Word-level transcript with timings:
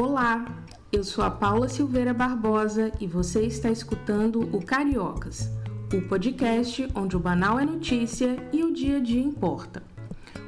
Olá, 0.00 0.46
eu 0.90 1.04
sou 1.04 1.22
a 1.22 1.30
Paula 1.30 1.68
Silveira 1.68 2.14
Barbosa 2.14 2.90
e 2.98 3.06
você 3.06 3.42
está 3.42 3.68
escutando 3.68 4.40
o 4.56 4.64
Cariocas, 4.64 5.50
o 5.92 6.00
podcast 6.08 6.88
onde 6.94 7.18
o 7.18 7.20
banal 7.20 7.60
é 7.60 7.66
notícia 7.66 8.48
e 8.50 8.64
o 8.64 8.72
dia 8.72 8.96
a 8.96 9.00
dia 9.00 9.20
importa. 9.20 9.82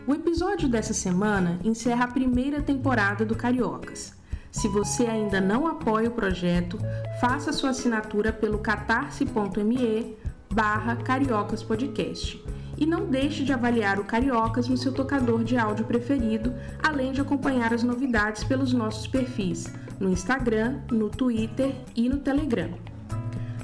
O 0.06 0.14
episódio 0.14 0.70
dessa 0.70 0.94
semana 0.94 1.60
encerra 1.62 2.04
a 2.06 2.10
primeira 2.10 2.62
temporada 2.62 3.26
do 3.26 3.36
Cariocas. 3.36 4.14
Se 4.50 4.68
você 4.68 5.04
ainda 5.04 5.38
não 5.38 5.66
apoia 5.66 6.08
o 6.08 6.14
projeto, 6.14 6.78
faça 7.20 7.52
sua 7.52 7.70
assinatura 7.70 8.32
pelo 8.32 8.58
catarse.me 8.58 10.16
barra 10.50 10.96
Cariocas 10.96 11.62
Podcast 11.62 12.42
e 12.82 12.86
não 12.86 13.06
deixe 13.06 13.44
de 13.44 13.52
avaliar 13.52 14.00
o 14.00 14.04
Cariocas 14.04 14.66
no 14.66 14.76
seu 14.76 14.92
tocador 14.92 15.44
de 15.44 15.56
áudio 15.56 15.84
preferido, 15.84 16.52
além 16.82 17.12
de 17.12 17.20
acompanhar 17.20 17.72
as 17.72 17.84
novidades 17.84 18.42
pelos 18.42 18.72
nossos 18.72 19.06
perfis 19.06 19.72
no 20.00 20.10
Instagram, 20.10 20.80
no 20.90 21.08
Twitter 21.08 21.72
e 21.94 22.08
no 22.08 22.18
Telegram. 22.18 22.70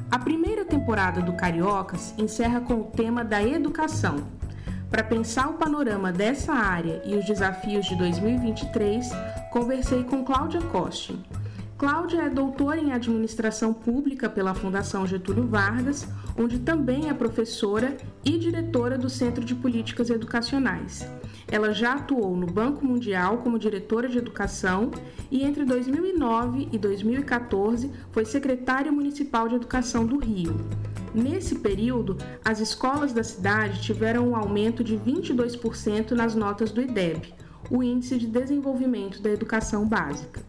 A 0.09 0.21
primeira 0.21 0.65
temporada 0.65 1.21
do 1.21 1.33
Cariocas 1.33 2.15
encerra 2.17 2.61
com 2.61 2.75
o 2.75 2.85
tema 2.85 3.25
da 3.25 3.43
educação. 3.43 4.19
Para 4.89 5.03
pensar 5.03 5.49
o 5.49 5.55
panorama 5.55 6.13
dessa 6.13 6.53
área 6.53 7.03
e 7.05 7.17
os 7.17 7.25
desafios 7.25 7.87
de 7.87 7.97
2023, 7.97 9.11
conversei 9.51 10.05
com 10.05 10.25
Cláudia 10.25 10.63
Costa, 10.63 11.15
Cláudia 11.79 12.23
é 12.23 12.29
doutora 12.29 12.81
em 12.81 12.93
Administração 12.93 13.73
Pública 13.73 14.29
pela 14.29 14.53
Fundação 14.53 15.07
Getúlio 15.07 15.47
Vargas, 15.47 16.09
onde 16.37 16.59
também 16.59 17.09
é 17.09 17.15
professora 17.15 17.97
e 18.25 18.37
diretora 18.37 18.99
do 18.99 19.09
Centro 19.09 19.45
de 19.45 19.55
Políticas 19.55 20.11
Educacionais. 20.11 21.09
Ela 21.47 21.73
já 21.73 21.93
atuou 21.93 22.37
no 22.37 22.47
Banco 22.49 22.85
Mundial 22.85 23.39
como 23.39 23.61
diretora 23.61 24.09
de 24.09 24.19
educação 24.19 24.91
e 25.31 25.45
entre 25.45 25.65
2009 25.65 26.69
e 26.73 26.79
2014 26.79 27.93
foi 28.11 28.25
secretária 28.25 28.91
municipal 28.91 29.47
de 29.47 29.55
educação 29.55 30.05
do 30.05 30.19
Rio. 30.19 30.57
Nesse 31.15 31.61
período, 31.61 32.17
as 32.45 32.59
escolas 32.59 33.13
da 33.13 33.23
cidade 33.23 33.81
tiveram 33.83 34.31
um 34.31 34.35
aumento 34.35 34.83
de 34.83 34.97
22% 34.97 36.11
nas 36.11 36.35
notas 36.35 36.73
do 36.73 36.83
IDEB, 36.83 37.33
o 37.71 37.85
Índice 37.85 38.19
de 38.19 38.27
Desenvolvimento 38.27 39.23
da 39.23 39.31
Educação 39.31 39.87
Básica. 39.87 40.48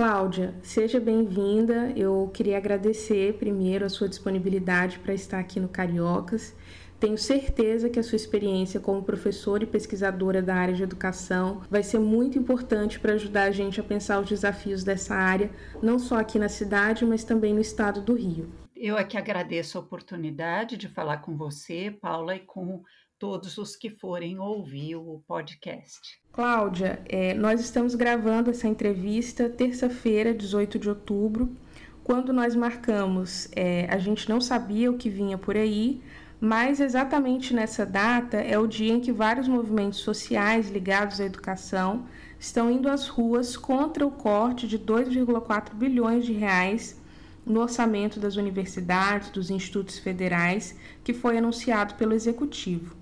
Cláudia, 0.00 0.54
seja 0.62 0.98
bem-vinda. 0.98 1.92
Eu 1.94 2.30
queria 2.32 2.56
agradecer 2.56 3.34
primeiro 3.34 3.84
a 3.84 3.88
sua 3.90 4.08
disponibilidade 4.08 4.98
para 4.98 5.12
estar 5.12 5.38
aqui 5.38 5.60
no 5.60 5.68
Cariocas. 5.68 6.56
Tenho 6.98 7.18
certeza 7.18 7.90
que 7.90 8.00
a 8.00 8.02
sua 8.02 8.16
experiência 8.16 8.80
como 8.80 9.02
professora 9.02 9.62
e 9.62 9.66
pesquisadora 9.66 10.40
da 10.40 10.54
área 10.54 10.72
de 10.72 10.82
educação 10.82 11.60
vai 11.68 11.82
ser 11.82 11.98
muito 11.98 12.38
importante 12.38 12.98
para 12.98 13.12
ajudar 13.12 13.42
a 13.42 13.50
gente 13.50 13.78
a 13.78 13.84
pensar 13.84 14.20
os 14.20 14.28
desafios 14.30 14.82
dessa 14.82 15.14
área, 15.14 15.50
não 15.82 15.98
só 15.98 16.18
aqui 16.18 16.38
na 16.38 16.48
cidade, 16.48 17.04
mas 17.04 17.22
também 17.22 17.52
no 17.52 17.60
estado 17.60 18.00
do 18.00 18.14
Rio. 18.14 18.50
Eu 18.74 18.96
é 18.96 19.04
que 19.04 19.18
agradeço 19.18 19.76
a 19.76 19.82
oportunidade 19.82 20.78
de 20.78 20.88
falar 20.88 21.18
com 21.18 21.36
você, 21.36 21.90
Paula, 21.90 22.36
e 22.36 22.40
com 22.40 22.82
todos 23.20 23.58
os 23.58 23.76
que 23.76 23.90
forem 23.90 24.38
ouvir 24.38 24.96
o 24.96 25.22
podcast. 25.28 26.18
Cláudia, 26.32 27.02
é, 27.06 27.34
nós 27.34 27.60
estamos 27.60 27.94
gravando 27.94 28.48
essa 28.48 28.66
entrevista 28.66 29.50
terça-feira, 29.50 30.32
18 30.32 30.78
de 30.78 30.88
outubro. 30.88 31.54
Quando 32.02 32.32
nós 32.32 32.56
marcamos, 32.56 33.46
é, 33.54 33.86
a 33.90 33.98
gente 33.98 34.26
não 34.26 34.40
sabia 34.40 34.90
o 34.90 34.96
que 34.96 35.10
vinha 35.10 35.36
por 35.36 35.54
aí, 35.54 36.02
mas 36.40 36.80
exatamente 36.80 37.52
nessa 37.52 37.84
data 37.84 38.38
é 38.38 38.58
o 38.58 38.66
dia 38.66 38.94
em 38.94 39.00
que 39.00 39.12
vários 39.12 39.46
movimentos 39.46 39.98
sociais 39.98 40.70
ligados 40.70 41.20
à 41.20 41.24
educação 41.26 42.06
estão 42.38 42.70
indo 42.70 42.88
às 42.88 43.06
ruas 43.06 43.54
contra 43.54 44.06
o 44.06 44.10
corte 44.10 44.66
de 44.66 44.78
2,4 44.78 45.74
bilhões 45.74 46.24
de 46.24 46.32
reais 46.32 46.98
no 47.44 47.60
orçamento 47.60 48.18
das 48.18 48.36
universidades, 48.36 49.28
dos 49.28 49.50
institutos 49.50 49.98
federais, 49.98 50.74
que 51.04 51.12
foi 51.12 51.36
anunciado 51.36 51.96
pelo 51.96 52.14
executivo. 52.14 52.99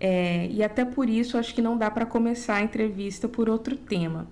É, 0.00 0.46
e 0.46 0.62
até 0.62 0.82
por 0.82 1.10
isso 1.10 1.36
acho 1.36 1.54
que 1.54 1.60
não 1.60 1.76
dá 1.76 1.90
para 1.90 2.06
começar 2.06 2.56
a 2.56 2.62
entrevista 2.62 3.28
por 3.28 3.50
outro 3.50 3.76
tema. 3.76 4.26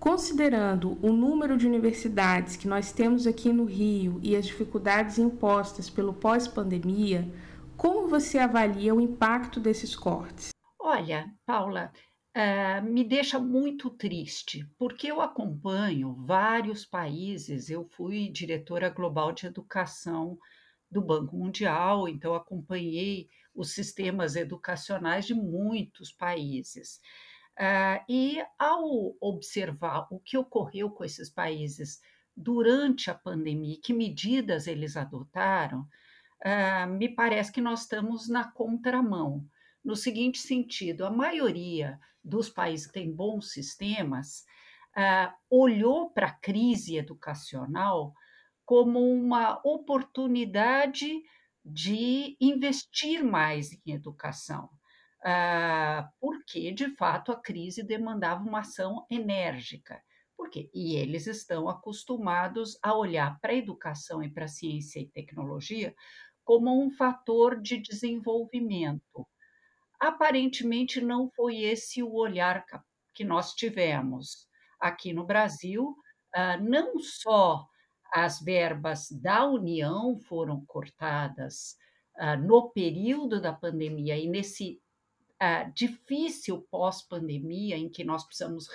Considerando 0.00 0.98
o 1.00 1.12
número 1.12 1.56
de 1.56 1.66
universidades 1.66 2.56
que 2.56 2.68
nós 2.68 2.92
temos 2.92 3.26
aqui 3.26 3.52
no 3.52 3.64
Rio 3.64 4.18
e 4.22 4.34
as 4.34 4.44
dificuldades 4.44 5.18
impostas 5.18 5.88
pelo 5.88 6.12
pós-pandemia, 6.12 7.32
como 7.76 8.08
você 8.08 8.38
avalia 8.38 8.94
o 8.94 9.00
impacto 9.00 9.60
desses 9.60 9.96
cortes? 9.96 10.50
Olha, 10.78 11.32
Paula, 11.46 11.90
uh, 12.36 12.84
me 12.84 13.02
deixa 13.02 13.38
muito 13.38 13.88
triste, 13.88 14.68
porque 14.76 15.06
eu 15.06 15.20
acompanho 15.20 16.14
vários 16.26 16.84
países, 16.84 17.70
eu 17.70 17.84
fui 17.84 18.28
diretora 18.28 18.90
global 18.90 19.32
de 19.32 19.46
educação 19.46 20.36
do 20.94 21.02
Banco 21.02 21.36
Mundial, 21.36 22.08
então 22.08 22.34
acompanhei 22.36 23.28
os 23.52 23.74
sistemas 23.74 24.36
educacionais 24.36 25.26
de 25.26 25.34
muitos 25.34 26.12
países. 26.12 27.00
Uh, 27.58 27.98
e 28.08 28.40
ao 28.56 29.16
observar 29.20 30.06
o 30.10 30.20
que 30.20 30.38
ocorreu 30.38 30.88
com 30.90 31.04
esses 31.04 31.28
países 31.28 32.00
durante 32.36 33.10
a 33.10 33.14
pandemia, 33.14 33.80
que 33.82 33.92
medidas 33.92 34.68
eles 34.68 34.96
adotaram, 34.96 35.80
uh, 35.80 36.86
me 36.88 37.08
parece 37.08 37.50
que 37.50 37.60
nós 37.60 37.82
estamos 37.82 38.28
na 38.28 38.44
contramão. 38.52 39.44
No 39.84 39.96
seguinte 39.96 40.38
sentido, 40.38 41.04
a 41.04 41.10
maioria 41.10 41.98
dos 42.22 42.48
países 42.48 42.86
que 42.86 42.94
têm 42.94 43.12
bons 43.12 43.50
sistemas 43.50 44.44
uh, 44.96 45.32
olhou 45.50 46.10
para 46.10 46.28
a 46.28 46.34
crise 46.34 46.96
educacional 46.96 48.14
como 48.64 49.00
uma 49.00 49.60
oportunidade 49.64 51.22
de 51.64 52.36
investir 52.40 53.24
mais 53.24 53.72
em 53.72 53.92
educação, 53.92 54.68
uh, 55.24 56.06
porque, 56.20 56.70
de 56.72 56.94
fato, 56.96 57.32
a 57.32 57.40
crise 57.40 57.82
demandava 57.82 58.42
uma 58.42 58.60
ação 58.60 59.06
enérgica. 59.10 60.02
Porque, 60.36 60.68
e 60.74 60.96
eles 60.96 61.26
estão 61.26 61.68
acostumados 61.68 62.76
a 62.82 62.94
olhar 62.94 63.38
para 63.40 63.52
a 63.52 63.56
educação 63.56 64.22
e 64.22 64.28
para 64.28 64.44
a 64.44 64.48
ciência 64.48 65.00
e 65.00 65.08
tecnologia 65.08 65.94
como 66.42 66.84
um 66.84 66.90
fator 66.90 67.60
de 67.60 67.78
desenvolvimento. 67.78 69.26
Aparentemente, 69.98 71.00
não 71.00 71.30
foi 71.30 71.62
esse 71.62 72.02
o 72.02 72.12
olhar 72.12 72.64
que 73.14 73.24
nós 73.24 73.54
tivemos 73.54 74.46
aqui 74.78 75.12
no 75.14 75.24
Brasil, 75.24 75.96
uh, 76.36 76.62
não 76.62 76.98
só 76.98 77.66
as 78.14 78.40
verbas 78.40 79.10
da 79.10 79.44
União 79.44 80.16
foram 80.20 80.64
cortadas 80.66 81.76
uh, 82.16 82.40
no 82.40 82.70
período 82.70 83.40
da 83.40 83.52
pandemia 83.52 84.16
e 84.16 84.28
nesse 84.28 84.80
uh, 85.42 85.72
difícil 85.74 86.64
pós-pandemia 86.70 87.76
em 87.76 87.88
que 87.88 88.04
nós 88.04 88.24
precisamos 88.24 88.68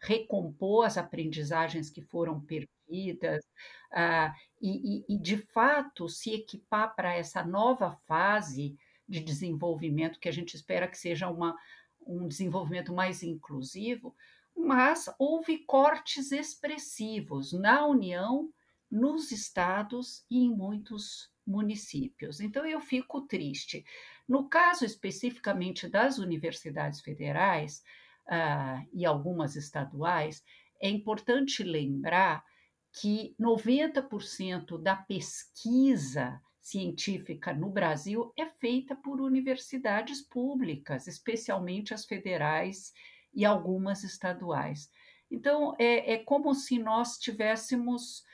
recompor 0.00 0.86
as 0.86 0.96
aprendizagens 0.96 1.90
que 1.90 2.00
foram 2.00 2.40
perdidas 2.40 3.44
uh, 3.92 4.32
e, 4.62 4.96
e, 4.96 5.04
e, 5.10 5.18
de 5.18 5.36
fato, 5.36 6.08
se 6.08 6.32
equipar 6.32 6.96
para 6.96 7.14
essa 7.14 7.44
nova 7.44 7.90
fase 8.06 8.78
de 9.06 9.20
desenvolvimento 9.20 10.18
que 10.18 10.28
a 10.28 10.32
gente 10.32 10.54
espera 10.54 10.88
que 10.88 10.96
seja 10.96 11.28
uma, 11.28 11.54
um 12.00 12.26
desenvolvimento 12.26 12.94
mais 12.94 13.22
inclusivo, 13.22 14.16
mas 14.56 15.04
houve 15.18 15.58
cortes 15.66 16.32
expressivos 16.32 17.52
na 17.52 17.86
União 17.86 18.50
nos 18.96 19.30
estados 19.30 20.24
e 20.30 20.38
em 20.38 20.50
muitos 20.50 21.30
municípios. 21.46 22.40
Então 22.40 22.66
eu 22.66 22.80
fico 22.80 23.20
triste. 23.22 23.84
No 24.26 24.48
caso 24.48 24.84
especificamente 24.84 25.88
das 25.88 26.18
universidades 26.18 27.00
federais 27.00 27.82
uh, 28.26 28.88
e 28.92 29.04
algumas 29.04 29.54
estaduais, 29.54 30.42
é 30.80 30.88
importante 30.88 31.62
lembrar 31.62 32.44
que 32.92 33.36
90% 33.38 34.82
da 34.82 34.96
pesquisa 34.96 36.40
científica 36.58 37.52
no 37.52 37.70
Brasil 37.70 38.32
é 38.36 38.46
feita 38.46 38.96
por 38.96 39.20
universidades 39.20 40.20
públicas, 40.22 41.06
especialmente 41.06 41.94
as 41.94 42.04
federais 42.04 42.92
e 43.32 43.44
algumas 43.44 44.02
estaduais. 44.02 44.90
Então, 45.30 45.74
é, 45.78 46.14
é 46.14 46.18
como 46.18 46.54
se 46.54 46.78
nós 46.78 47.18
tivéssemos 47.18 48.24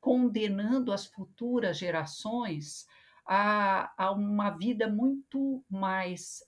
condenando 0.00 0.92
as 0.92 1.06
futuras 1.06 1.78
gerações 1.78 2.86
a, 3.28 3.92
a, 3.98 4.10
uma 4.10 4.48
vida 4.50 4.88
muito 4.88 5.62
mais 5.70 6.42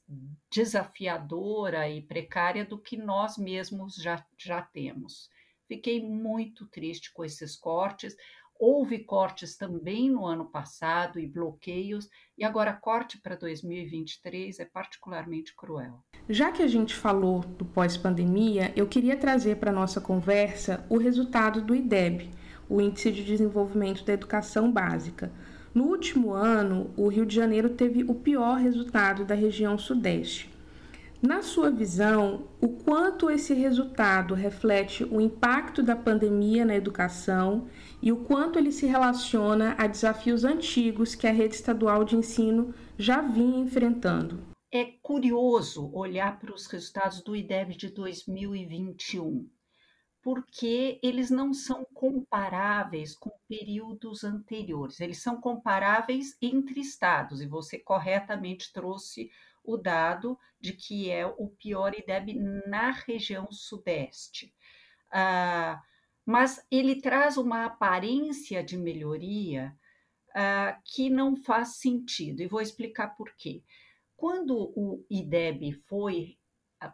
desafiadora 0.51 1.87
e 1.91 2.01
precária 2.01 2.65
do 2.65 2.79
que 2.79 2.97
nós 2.97 3.37
mesmos 3.37 3.97
já, 3.97 4.25
já 4.39 4.63
temos. 4.63 5.29
Fiquei 5.69 6.03
muito 6.03 6.67
triste 6.67 7.13
com 7.13 7.23
esses 7.23 7.55
cortes. 7.55 8.17
Houve 8.59 9.05
cortes 9.05 9.57
também 9.57 10.11
no 10.11 10.27
ano 10.27 10.47
passado 10.47 11.19
e 11.19 11.27
bloqueios, 11.27 12.09
e 12.37 12.45
agora 12.45 12.75
corte 12.75 13.19
para 13.19 13.35
2023 13.35 14.59
é 14.59 14.65
particularmente 14.65 15.55
cruel. 15.55 16.03
Já 16.29 16.53
que 16.53 16.63
a 16.63 16.67
gente 16.67 16.95
falou 16.95 17.41
do 17.41 17.65
pós-pandemia, 17.65 18.73
eu 18.77 18.87
queria 18.87 19.17
trazer 19.17 19.57
para 19.57 19.73
nossa 19.73 20.01
conversa 20.01 20.87
o 20.91 20.99
resultado 20.99 21.63
do 21.63 21.75
IDEB, 21.75 22.31
o 22.71 22.81
Índice 22.81 23.11
de 23.11 23.25
Desenvolvimento 23.25 24.05
da 24.05 24.13
Educação 24.13 24.71
Básica. 24.71 25.33
No 25.75 25.85
último 25.85 26.33
ano, 26.33 26.91
o 26.97 27.09
Rio 27.09 27.27
de 27.27 27.35
Janeiro 27.35 27.71
teve 27.71 28.05
o 28.05 28.15
pior 28.15 28.59
resultado 28.59 29.25
da 29.25 29.35
região 29.35 29.77
Sudeste. 29.77 30.49
Na 31.23 31.43
sua 31.43 31.71
visão, 31.71 32.45
o 32.63 32.69
quanto 32.69 33.29
esse 33.29 33.53
resultado 33.53 34.33
reflete 34.33 35.05
o 35.05 35.21
impacto 35.21 35.83
da 35.83 35.95
pandemia 35.95 36.65
na 36.65 36.75
educação 36.75 37.67
e 38.01 38.11
o 38.11 38.17
quanto 38.17 38.59
ele 38.59 38.73
se 38.73 38.87
relaciona 38.87 39.75
a 39.77 39.87
desafios 39.87 40.45
antigos 40.45 41.15
que 41.15 41.27
a 41.27 41.33
rede 41.33 41.57
estadual 41.57 42.05
de 42.05 42.17
ensino 42.17 42.73
já 42.97 43.21
vinha 43.21 43.61
enfrentando? 43.61 44.41
É 44.73 44.85
curioso 45.03 45.91
olhar 45.93 46.39
para 46.39 46.55
os 46.55 46.67
resultados 46.69 47.21
do 47.21 47.37
IDEB 47.37 47.77
de 47.77 47.89
2021, 47.91 49.47
porque 50.23 51.01
eles 51.03 51.31
não 51.31 51.55
são 51.55 51.85
comparáveis 51.95 53.17
com 53.17 53.31
períodos 53.49 54.23
anteriores, 54.23 55.01
eles 55.01 55.23
são 55.23 55.41
comparáveis 55.41 56.37
entre 56.43 56.81
estados, 56.81 57.41
e 57.41 57.47
você 57.47 57.79
corretamente 57.79 58.73
trouxe 58.73 59.31
o 59.65 59.77
dado 59.77 60.39
de 60.61 60.73
que 60.75 61.11
é 61.11 61.27
o 61.27 61.49
pior 61.49 61.95
IDEB 61.95 62.35
na 62.67 62.91
região 62.91 63.51
sudeste. 63.51 64.55
Ah, 65.11 65.83
mas 66.25 66.65
ele 66.71 67.01
traz 67.01 67.37
uma 67.37 67.65
aparência 67.65 68.63
de 68.63 68.77
melhoria 68.77 69.75
ah, 70.35 70.79
que 70.85 71.09
não 71.09 71.35
faz 71.37 71.77
sentido, 71.77 72.43
e 72.43 72.47
vou 72.47 72.61
explicar 72.61 73.17
por 73.17 73.35
quê. 73.37 73.63
Quando 74.17 74.71
o 74.77 75.05
IDEB 75.09 75.73
foi, 75.89 76.37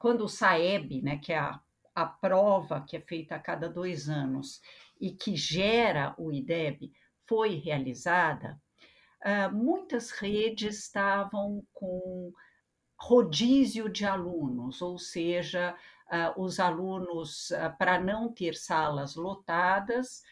quando 0.00 0.22
o 0.24 0.28
SAEB, 0.28 1.02
né, 1.02 1.18
que 1.18 1.32
é 1.32 1.38
a, 1.38 1.60
a 1.96 2.04
prova 2.04 2.84
que 2.86 2.94
é 2.94 3.00
feita 3.00 3.34
a 3.34 3.40
cada 3.40 3.70
dois 3.70 4.06
anos 4.06 4.60
e 5.00 5.10
que 5.10 5.34
gera 5.34 6.14
o 6.18 6.30
IDEB, 6.30 6.92
foi 7.26 7.54
realizada, 7.54 8.60
uh, 9.24 9.52
muitas 9.54 10.10
redes 10.10 10.78
estavam 10.78 11.66
com 11.72 12.32
rodízio 13.00 13.88
de 13.88 14.04
alunos, 14.04 14.82
ou 14.82 14.98
seja, 14.98 15.74
uh, 16.08 16.40
os 16.40 16.60
alunos, 16.60 17.50
uh, 17.50 17.76
para 17.78 17.98
não 17.98 18.30
ter 18.30 18.54
salas 18.54 19.16
lotadas, 19.16 20.22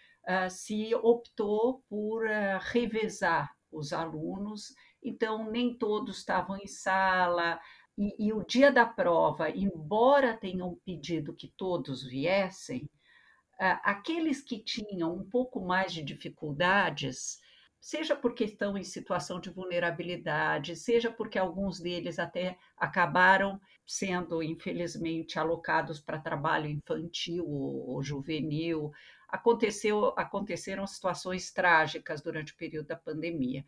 se 0.48 0.94
optou 0.94 1.84
por 1.86 2.24
revezar 2.72 3.54
os 3.70 3.92
alunos, 3.92 4.74
então 5.02 5.50
nem 5.50 5.76
todos 5.76 6.16
estavam 6.16 6.56
em 6.56 6.66
sala. 6.66 7.60
E, 7.96 8.26
e 8.26 8.32
o 8.32 8.44
dia 8.44 8.72
da 8.72 8.84
prova, 8.84 9.50
embora 9.50 10.36
tenham 10.36 10.76
pedido 10.84 11.34
que 11.34 11.52
todos 11.56 12.02
viessem, 12.02 12.88
aqueles 13.58 14.42
que 14.42 14.58
tinham 14.58 15.14
um 15.14 15.28
pouco 15.28 15.60
mais 15.60 15.92
de 15.92 16.02
dificuldades 16.02 17.38
seja 17.84 18.16
porque 18.16 18.44
estão 18.44 18.78
em 18.78 18.82
situação 18.82 19.38
de 19.38 19.50
vulnerabilidade, 19.50 20.74
seja 20.74 21.10
porque 21.10 21.38
alguns 21.38 21.78
deles 21.78 22.18
até 22.18 22.56
acabaram 22.78 23.60
sendo, 23.86 24.42
infelizmente, 24.42 25.38
alocados 25.38 26.00
para 26.00 26.18
trabalho 26.18 26.66
infantil 26.66 27.46
ou, 27.46 28.02
juvenil. 28.02 28.90
Aconteceu, 29.28 30.14
aconteceram 30.16 30.86
situações 30.86 31.52
trágicas 31.52 32.22
durante 32.22 32.54
o 32.54 32.56
período 32.56 32.86
da 32.86 32.96
pandemia. 32.96 33.62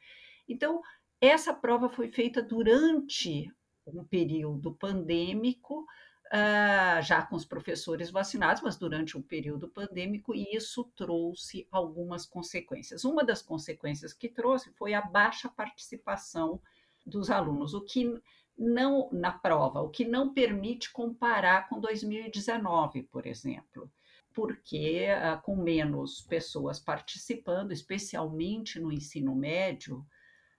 Então, 0.48 0.80
essa 1.20 1.52
prova 1.52 1.90
foi 1.90 2.10
feita 2.10 2.42
durante 2.42 3.52
um 3.86 4.04
período 4.04 4.74
pandêmico, 4.74 5.86
uh, 6.26 7.02
já 7.02 7.22
com 7.22 7.36
os 7.36 7.44
professores 7.44 8.10
vacinados, 8.10 8.62
mas 8.62 8.76
durante 8.76 9.16
um 9.16 9.22
período 9.22 9.68
pandêmico, 9.68 10.34
e 10.34 10.54
isso 10.54 10.84
trouxe 10.96 11.66
algumas 11.70 12.26
consequências. 12.26 13.04
Uma 13.04 13.24
das 13.24 13.42
consequências 13.42 14.12
que 14.12 14.28
trouxe 14.28 14.70
foi 14.72 14.94
a 14.94 15.02
baixa 15.02 15.48
participação 15.48 16.60
dos 17.04 17.30
alunos, 17.30 17.74
o 17.74 17.82
que 17.82 18.20
não 18.58 19.08
na 19.12 19.32
prova, 19.32 19.82
o 19.82 19.90
que 19.90 20.04
não 20.04 20.32
permite 20.32 20.90
comparar 20.92 21.68
com 21.68 21.78
2019, 21.78 23.02
por 23.04 23.26
exemplo, 23.26 23.90
porque 24.32 25.06
uh, 25.10 25.40
com 25.42 25.56
menos 25.56 26.22
pessoas 26.22 26.80
participando, 26.80 27.72
especialmente 27.72 28.80
no 28.80 28.90
ensino 28.90 29.34
médio 29.34 30.04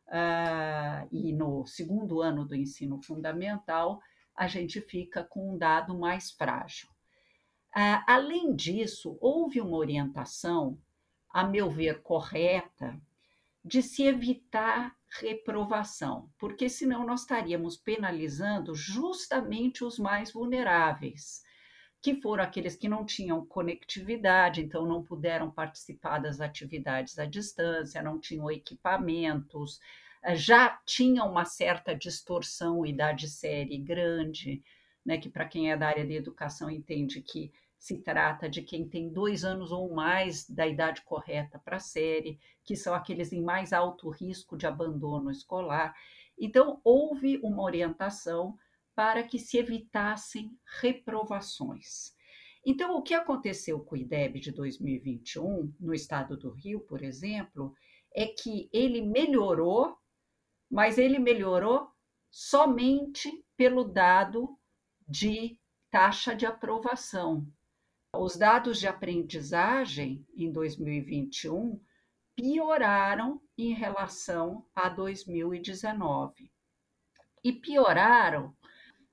uh, 0.07 1.07
e 1.11 1.33
no 1.33 1.65
segundo 1.65 2.21
ano 2.21 2.45
do 2.45 2.55
ensino 2.55 3.01
fundamental, 3.01 4.01
a 4.35 4.47
gente 4.47 4.79
fica 4.81 5.23
com 5.23 5.53
um 5.53 5.57
dado 5.57 5.97
mais 5.97 6.31
frágil. 6.31 6.89
Uh, 7.75 8.03
além 8.07 8.55
disso, 8.55 9.17
houve 9.19 9.61
uma 9.61 9.77
orientação, 9.77 10.77
a 11.29 11.43
meu 11.43 11.69
ver, 11.69 12.01
correta, 12.01 12.99
de 13.63 13.81
se 13.81 14.03
evitar 14.03 14.95
reprovação, 15.19 16.29
porque 16.37 16.69
senão 16.69 17.05
nós 17.05 17.21
estaríamos 17.21 17.77
penalizando 17.77 18.73
justamente 18.73 19.83
os 19.83 19.99
mais 19.99 20.31
vulneráveis, 20.31 21.43
que 22.07 22.21
foram 22.21 22.41
aqueles 22.41 22.77
que 22.77 22.87
não 22.87 23.03
tinham 23.03 23.45
conectividade, 23.45 24.61
então 24.61 24.85
não 24.85 25.03
puderam 25.03 25.51
participar 25.51 26.19
das 26.19 26.39
atividades 26.39 27.19
à 27.19 27.25
distância, 27.25 28.01
não 28.01 28.17
tinham 28.17 28.49
equipamentos, 28.49 29.81
eh, 30.23 30.33
já 30.33 30.79
tinha 30.85 31.25
uma 31.25 31.43
certa 31.43 31.93
distorção 31.93 32.85
idade 32.85 33.27
série 33.27 33.77
grande, 33.77 34.63
né, 35.05 35.17
que 35.17 35.29
para 35.29 35.45
quem 35.45 35.69
é 35.69 35.75
da 35.75 35.89
área 35.89 36.05
de 36.05 36.13
educação 36.13 36.69
entende 36.69 37.21
que 37.21 37.51
se 37.77 37.97
trata 37.97 38.47
de 38.49 38.61
quem 38.61 38.87
tem 38.87 39.09
dois 39.09 39.43
anos 39.43 39.73
ou 39.73 39.93
mais 39.93 40.49
da 40.49 40.65
idade 40.65 41.01
correta 41.01 41.59
para 41.59 41.75
a 41.75 41.81
série, 41.81 42.39
que 42.63 42.77
são 42.77 42.93
aqueles 42.93 43.33
em 43.33 43.41
mais 43.41 43.73
alto 43.73 44.09
risco 44.09 44.55
de 44.55 44.65
abandono 44.65 45.29
escolar. 45.29 45.93
Então, 46.39 46.79
houve 46.85 47.37
uma 47.43 47.63
orientação 47.63 48.57
para 48.97 49.21
que 49.21 49.37
se 49.37 49.59
evitassem 49.59 50.51
reprovações. 50.81 52.15
Então, 52.65 52.97
o 52.97 53.03
que 53.03 53.13
aconteceu 53.13 53.79
com 53.79 53.95
o 53.95 53.97
IDEB 53.97 54.39
de 54.39 54.51
2021, 54.51 55.71
no 55.79 55.93
estado 55.93 56.35
do 56.35 56.49
Rio, 56.49 56.79
por 56.81 57.03
exemplo, 57.03 57.73
é 58.13 58.25
que 58.25 58.67
ele 58.73 59.01
melhorou 59.01 59.95
mas 60.69 60.97
ele 60.97 61.17
melhorou 61.17 61.89
somente 62.29 63.43
pelo 63.55 63.83
dado 63.83 64.57
de 65.07 65.57
taxa 65.89 66.35
de 66.35 66.45
aprovação. 66.45 67.47
Os 68.13 68.35
dados 68.35 68.79
de 68.79 68.87
aprendizagem 68.87 70.25
em 70.35 70.51
2021 70.51 71.81
pioraram 72.35 73.41
em 73.57 73.73
relação 73.73 74.65
a 74.75 74.89
2019. 74.89 76.51
E 77.43 77.53
pioraram 77.53 78.55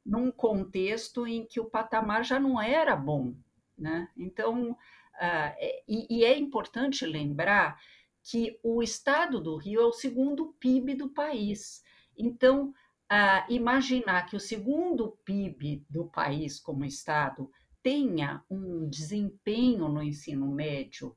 num 0.04 0.30
contexto 0.30 1.26
em 1.26 1.46
que 1.46 1.61
o 1.61 1.64
patamar 1.64 2.25
já 2.25 2.38
não 2.38 2.61
era 2.61 2.94
bom. 2.94 3.34
Né? 3.76 4.08
Então, 4.16 4.73
uh, 4.73 5.75
e, 5.88 6.18
e 6.18 6.25
é 6.25 6.37
importante 6.37 7.06
lembrar 7.06 7.80
que 8.23 8.58
o 8.62 8.82
estado 8.82 9.40
do 9.40 9.56
Rio 9.56 9.80
é 9.80 9.84
o 9.84 9.92
segundo 9.92 10.54
PIB 10.58 10.94
do 10.94 11.08
país. 11.11 11.82
Então, 12.16 12.68
uh, 12.68 13.52
imaginar 13.52 14.26
que 14.26 14.37
o 14.37 14.40
segundo 14.40 15.18
PIB 15.25 15.84
do 15.88 16.06
país 16.06 16.58
como 16.58 16.84
estado 16.84 17.50
tenha 17.82 18.42
um 18.49 18.88
desempenho 18.88 19.88
no 19.88 20.02
ensino 20.02 20.46
médio 20.49 21.14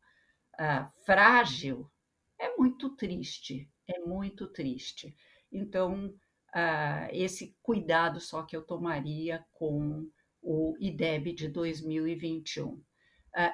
uh, 0.56 0.92
frágil 1.06 1.90
é 2.38 2.56
muito 2.58 2.90
triste, 2.90 3.70
é 3.88 4.00
muito 4.00 4.48
triste. 4.48 5.16
Então, 5.52 6.14
uh, 6.58 7.08
esse 7.12 7.56
cuidado 7.62 8.20
só 8.20 8.42
que 8.42 8.58
eu 8.58 8.64
tomaria 8.64 9.46
com 9.54 10.10
o 10.42 10.76
IDEB 10.80 11.34
de 11.34 11.48
2021. 11.48 12.82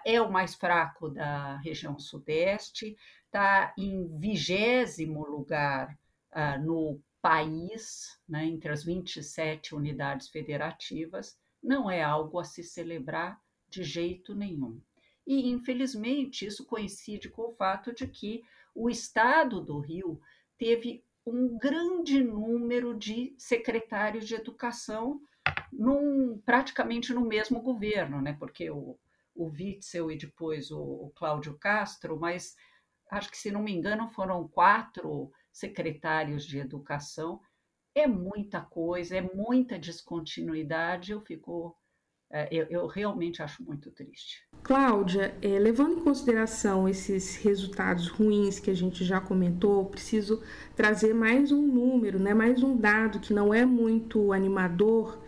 é 0.06 0.22
o 0.22 0.32
mais 0.32 0.56
fraco 0.56 1.10
da 1.10 1.58
região 1.58 2.00
sudeste, 2.00 2.96
está 3.26 3.74
em 3.78 4.08
vigésimo 4.18 5.26
lugar 5.26 5.98
uh, 6.34 6.64
no 6.64 7.02
país, 7.22 8.20
né, 8.28 8.46
entre 8.46 8.72
as 8.72 8.84
27 8.84 9.76
unidades 9.76 10.30
federativas, 10.30 11.38
não 11.62 11.90
é 11.90 12.04
algo 12.04 12.40
a 12.40 12.44
se 12.44 12.64
celebrar 12.64 13.40
de 13.70 13.84
jeito 13.84 14.36
nenhum. 14.36 14.82
E, 15.26 15.50
infelizmente, 15.50 16.46
isso 16.46 16.66
coincide 16.66 17.30
com 17.30 17.44
o 17.50 17.56
fato 17.56 17.94
de 17.94 18.08
que 18.08 18.44
o 18.76 18.90
estado 18.90 19.62
do 19.62 19.80
Rio 19.80 20.20
teve 20.58 21.04
um 21.26 21.58
grande 21.58 22.22
número 22.22 22.94
de 22.94 23.34
secretários 23.38 24.28
de 24.28 24.36
educação 24.36 25.22
num, 25.72 26.42
praticamente 26.46 27.14
no 27.14 27.22
mesmo 27.22 27.62
governo, 27.62 28.22
né? 28.22 28.36
porque 28.38 28.70
o, 28.70 28.98
o 29.36 29.46
Witzel 29.46 30.12
e 30.12 30.18
depois 30.18 30.72
o, 30.72 30.80
o 30.80 31.12
Cláudio 31.16 31.58
Castro, 31.58 32.20
mas 32.20 32.56
acho 33.10 33.30
que, 33.30 33.38
se 33.38 33.52
não 33.52 33.62
me 33.62 33.72
engano, 33.72 34.10
foram 34.10 34.48
quatro 34.48 35.32
secretários 35.52 36.46
de 36.46 36.60
educação. 36.60 37.40
É 37.96 38.08
muita 38.08 38.62
coisa, 38.62 39.18
é 39.18 39.22
muita 39.22 39.78
descontinuidade. 39.78 41.12
Eu 41.12 41.22
fico 41.22 41.78
eu, 42.50 42.66
eu, 42.70 42.88
realmente 42.88 43.44
acho 43.44 43.64
muito 43.64 43.92
triste. 43.92 44.44
Cláudia, 44.64 45.36
é, 45.42 45.60
levando 45.60 46.00
em 46.00 46.04
consideração 46.04 46.90
esses 46.90 47.36
resultados 47.36 48.08
ruins 48.08 48.60
que 48.60 48.72
a 48.72 48.76
gente 48.76 49.06
já 49.06 49.22
comentou, 49.22 49.86
preciso 49.86 50.42
trazer 50.76 51.14
mais 51.14 51.52
um 51.52 51.62
número, 51.62 52.18
né, 52.18 52.34
mais 52.34 52.64
um 52.64 52.76
dado 52.76 53.20
que 53.20 53.34
não 53.34 53.54
é 53.54 53.66
muito 53.66 54.34
animador, 54.34 55.20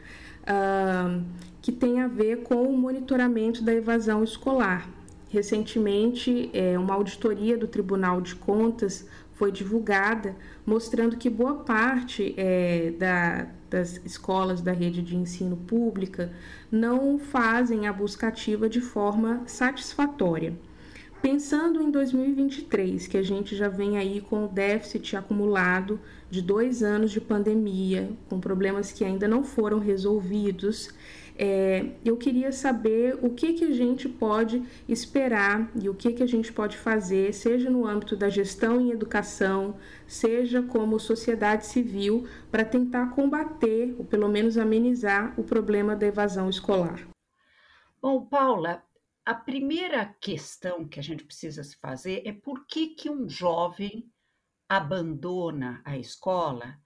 uh, 0.42 1.24
que 1.62 1.72
tem 1.72 2.02
a 2.02 2.08
ver 2.08 2.44
com 2.44 2.64
o 2.64 2.78
monitoramento 2.78 3.64
da 3.64 3.74
evasão 3.74 4.24
escolar. 4.24 4.90
Recentemente, 5.30 6.50
é, 6.54 6.80
uma 6.80 6.94
auditoria 6.94 7.58
do 7.58 7.68
Tribunal 7.68 8.22
de 8.22 8.36
Contas 8.36 9.08
foi 9.34 9.52
divulgada, 9.52 10.36
mostrando 10.66 11.18
que 11.18 11.30
boa 11.30 11.56
parte 11.56 12.34
é, 12.38 12.92
da, 12.92 13.48
das 13.76 14.00
escolas 14.06 14.62
da 14.62 14.72
rede 14.72 15.02
de 15.02 15.18
ensino 15.18 15.58
pública 15.58 16.32
não 16.72 17.20
fazem 17.20 17.88
a 17.88 17.92
busca 17.92 18.30
ativa 18.30 18.70
de 18.70 18.80
forma 18.80 19.44
satisfatória. 19.46 20.58
Pensando 21.22 21.82
em 21.82 21.92
2023, 21.92 23.06
que 23.08 23.18
a 23.18 23.24
gente 23.24 23.54
já 23.54 23.68
vem 23.68 23.98
aí 23.98 24.22
com 24.22 24.46
o 24.46 24.48
déficit 24.48 25.18
acumulado 25.18 26.00
de 26.30 26.42
dois 26.42 26.82
anos 26.82 27.12
de 27.12 27.20
pandemia, 27.20 28.10
com 28.30 28.40
problemas 28.40 28.94
que 28.94 29.04
ainda 29.04 29.28
não 29.28 29.44
foram 29.44 29.80
resolvidos, 29.80 30.92
é, 31.38 31.92
eu 32.04 32.16
queria 32.18 32.52
saber 32.52 33.20
o 33.22 33.30
que, 33.30 33.54
que 33.54 33.66
a 33.66 33.72
gente 33.72 34.08
pode 34.08 34.64
esperar 34.88 35.70
e 35.82 35.90
o 35.90 35.94
que, 35.94 36.14
que 36.14 36.24
a 36.24 36.28
gente 36.28 36.54
pode 36.54 36.78
fazer, 36.78 37.34
seja 37.34 37.70
no 37.70 37.86
âmbito 37.86 38.16
da 38.16 38.30
gestão 38.30 38.80
em 38.80 38.92
educação, 38.92 39.78
seja 40.08 40.64
como 40.64 41.00
sociedade 41.00 41.66
civil, 41.66 42.28
para 42.50 42.64
tentar 42.64 43.12
combater, 43.12 43.94
ou 43.98 44.06
pelo 44.06 44.30
menos 44.30 44.58
amenizar, 44.58 45.38
o 45.38 45.44
problema 45.44 45.96
da 45.96 46.08
evasão 46.08 46.50
escolar. 46.50 47.06
Bom, 48.02 48.26
Paula, 48.26 48.84
a 49.26 49.34
primeira 49.34 50.06
questão 50.22 50.88
que 50.88 51.00
a 51.00 51.04
gente 51.04 51.24
precisa 51.24 51.64
se 51.64 51.76
fazer 51.78 52.22
é 52.26 52.32
por 52.32 52.66
que, 52.68 52.90
que 52.90 53.10
um 53.10 53.28
jovem 53.28 54.08
abandona 54.70 55.82
a 55.84 55.98
escola, 55.98 56.78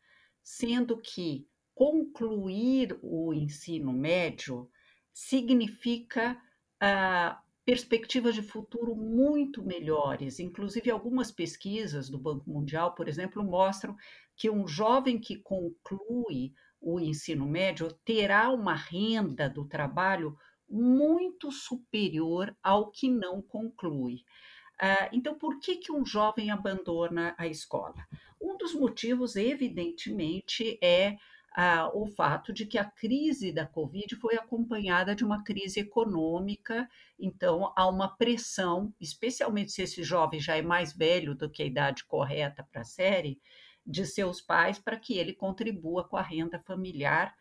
sendo 0.41 0.98
que 0.98 1.49
concluir 1.79 3.00
o 3.01 3.33
ensino 3.33 3.93
médio 3.93 4.69
significa 5.13 6.38
ah, 6.77 7.41
perspectivas 7.63 8.36
de 8.36 8.41
futuro 8.41 8.93
muito 8.93 9.63
melhores. 9.63 10.41
Inclusive, 10.41 10.91
algumas 10.91 11.31
pesquisas 11.31 12.09
do 12.09 12.19
Banco 12.19 12.50
Mundial, 12.50 12.93
por 12.95 13.07
exemplo, 13.07 13.41
mostram 13.41 13.95
que 14.36 14.50
um 14.50 14.67
jovem 14.67 15.17
que 15.17 15.38
conclui 15.38 16.51
o 16.81 17.00
ensino 17.00 17.45
médio 17.45 17.88
terá 18.03 18.50
uma 18.50 18.75
renda 18.75 19.50
do 19.50 19.63
trabalho 19.63 20.38
muito 20.69 21.50
superior 21.50 22.53
ao 22.62 22.91
que 22.91 23.09
não 23.09 23.41
conclui. 23.41 24.15
Uh, 24.81 25.07
então, 25.13 25.33
por 25.33 25.62
que, 25.62 25.77
que 25.77 25.93
um 25.93 26.05
jovem 26.05 26.51
abandona 26.51 27.33
a 27.38 27.48
escola? 27.48 28.05
Um 28.41 28.57
dos 28.57 28.74
motivos, 28.74 29.38
evidentemente, 29.38 30.77
é 30.81 31.17
ah, 31.56 31.89
o 31.94 32.06
fato 32.06 32.53
de 32.53 32.65
que 32.65 32.77
a 32.77 32.86
crise 32.86 33.51
da 33.51 33.65
Covid 33.65 34.15
foi 34.15 34.36
acompanhada 34.36 35.15
de 35.15 35.25
uma 35.25 35.44
crise 35.44 35.79
econômica, 35.79 36.89
então 37.20 37.74
há 37.75 37.88
uma 37.88 38.15
pressão, 38.15 38.94
especialmente 39.00 39.72
se 39.72 39.82
esse 39.82 40.03
jovem 40.03 40.39
já 40.39 40.56
é 40.56 40.62
mais 40.62 40.94
velho 40.94 41.36
do 41.36 41.50
que 41.50 41.63
a 41.63 41.65
idade 41.65 42.03
correta 42.06 42.68
para 42.72 42.82
a 42.82 42.86
série, 42.86 43.39
de 43.86 44.06
seus 44.06 44.39
pais 44.39 44.77
para 44.77 44.98
que 44.98 45.18
ele 45.18 45.34
contribua 45.34 46.03
com 46.03 46.15
a 46.15 46.22
renda 46.22 46.60
familiar. 46.60 47.36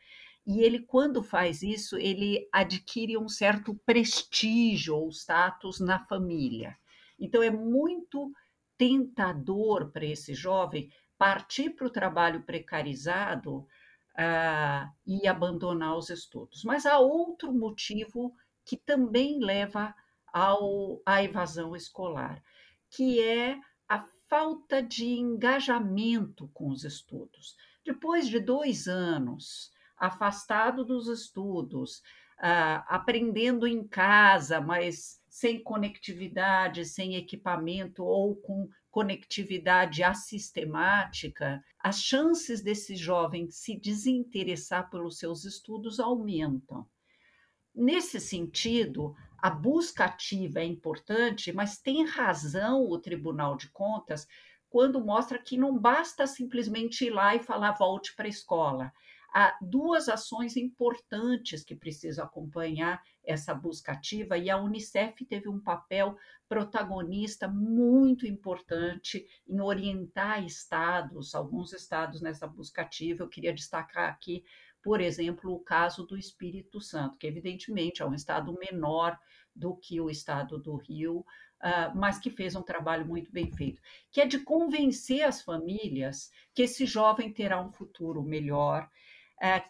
E 0.47 0.63
ele, 0.63 0.81
quando 0.81 1.23
faz 1.23 1.63
isso, 1.63 1.99
ele 1.99 2.49
adquire 2.51 3.19
um 3.19 3.29
certo 3.29 3.75
prestígio 3.85 4.97
ou 4.97 5.11
status 5.11 5.79
na 5.79 5.99
família. 6.07 6.75
Então, 7.21 7.43
é 7.43 7.51
muito 7.51 8.33
tentador 8.79 9.91
para 9.91 10.07
esse 10.07 10.33
jovem 10.33 10.91
partir 11.19 11.71
para 11.71 11.87
o 11.87 11.91
trabalho 11.91 12.43
precarizado 12.45 13.67
uh, 14.19 14.91
e 15.07 15.27
abandonar 15.29 15.97
os 15.97 16.11
estudos. 16.11 16.65
Mas 16.65 16.85
há 16.85 16.99
outro 16.99 17.53
motivo 17.53 18.35
que 18.65 18.77
também 18.77 19.39
leva 19.39 19.95
ao, 20.33 21.01
à 21.07 21.23
evasão 21.23 21.75
escolar, 21.75 22.43
que 22.91 23.23
é 23.23 23.59
a 23.89 24.05
falta 24.29 24.83
de 24.83 25.07
engajamento 25.07 26.49
com 26.53 26.69
os 26.69 26.85
estudos. 26.85 27.57
Depois 27.85 28.29
de 28.29 28.41
dois 28.41 28.87
anos 28.87 29.71
afastado 29.97 30.85
dos 30.85 31.09
estudos, 31.09 31.99
uh, 32.39 32.85
aprendendo 32.87 33.67
em 33.67 33.87
casa, 33.87 34.61
mas 34.61 35.21
sem 35.29 35.63
conectividade, 35.63 36.85
sem 36.85 37.17
equipamento 37.17 38.05
ou 38.05 38.37
com 38.37 38.69
conectividade 38.91 40.03
assistemática, 40.03 41.63
as 41.79 42.03
chances 42.03 42.63
desse 42.63 42.97
jovem 42.97 43.51
se 43.51 43.79
desinteressar 43.79 44.91
pelos 44.91 45.19
seus 45.19 45.45
estudos 45.45 46.01
aumentam. 46.01 46.87
Nesse 47.75 48.19
sentido, 48.19 49.15
a 49.39 49.51
busca 49.51 50.05
ativa 50.05 50.61
é 50.61 50.65
importante, 50.65 51.53
mas 51.53 51.79
tem 51.79 52.05
razão 52.05 52.89
o 52.89 52.99
Tribunal 52.99 53.57
de 53.57 53.69
Contas 53.71 54.27
quando 54.69 55.05
mostra 55.05 55.39
que 55.39 55.57
não 55.57 55.79
basta 55.79 56.27
simplesmente 56.27 57.07
ir 57.07 57.11
lá 57.11 57.35
e 57.35 57.43
falar 57.43 57.73
volte 57.73 58.15
para 58.15 58.27
a 58.27 58.31
escola 58.31 58.93
há 59.33 59.57
duas 59.61 60.09
ações 60.09 60.57
importantes 60.57 61.63
que 61.63 61.77
precisam 61.77 62.25
acompanhar 62.25 63.03
essa 63.29 63.55
busca 63.55 63.93
ativa 63.93 64.39
e 64.39 64.49
a 64.49 64.57
Unicef 64.57 65.23
teve 65.27 65.51
um 65.51 65.61
papel 65.61 66.17
protagonista 66.49 67.47
muito 67.47 68.27
importante 68.27 69.27
em 69.47 69.61
orientar 69.61 70.43
estados, 70.43 71.35
alguns 71.35 71.75
estados 71.75 72.23
nessa 72.23 72.47
busca 72.47 72.81
ativa. 72.81 73.23
Eu 73.23 73.29
queria 73.29 73.53
destacar 73.53 74.09
aqui, 74.09 74.43
por 74.83 74.99
exemplo, 74.99 75.53
o 75.53 75.61
caso 75.61 76.07
do 76.07 76.17
Espírito 76.17 76.81
Santo, 76.81 77.19
que 77.19 77.27
evidentemente 77.27 78.01
é 78.01 78.07
um 78.07 78.15
estado 78.15 78.57
menor 78.59 79.19
do 79.55 79.77
que 79.77 80.01
o 80.01 80.09
estado 80.09 80.59
do 80.59 80.77
Rio, 80.77 81.25
Uh, 81.61 81.91
mas 81.93 82.21
que 82.21 82.31
fez 82.31 82.55
um 82.55 82.63
trabalho 82.63 83.05
muito 83.05 83.33
bem 83.33 83.51
feito, 83.51 83.83
que 84.13 84.21
é 84.21 84.27
de 84.27 84.39
convencer 84.39 85.25
as 85.25 85.43
famílias 85.43 86.31
que 86.55 86.63
esse 86.63 86.87
jovem 86.87 87.33
terá 87.33 87.61
um 87.61 87.73
futuro 87.73 88.23
melhor, 88.23 88.89
é, 89.43 89.65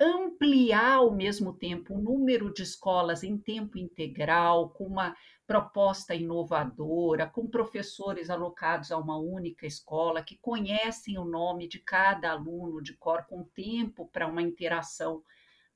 ampliar 0.00 0.94
ao 0.94 1.14
mesmo 1.14 1.52
tempo 1.52 1.94
o 1.94 2.00
número 2.00 2.52
de 2.52 2.62
escolas 2.62 3.22
em 3.22 3.36
tempo 3.36 3.76
integral, 3.76 4.70
com 4.70 4.86
uma 4.86 5.14
proposta 5.46 6.14
inovadora, 6.14 7.26
com 7.26 7.46
professores 7.46 8.30
alocados 8.30 8.90
a 8.90 8.96
uma 8.96 9.18
única 9.18 9.66
escola, 9.66 10.22
que 10.22 10.38
conhecem 10.38 11.18
o 11.18 11.24
nome 11.24 11.68
de 11.68 11.80
cada 11.80 12.30
aluno 12.30 12.80
de 12.82 12.94
cor, 12.94 13.26
com 13.26 13.44
tempo 13.44 14.08
para 14.10 14.26
uma 14.26 14.40
interação 14.40 15.22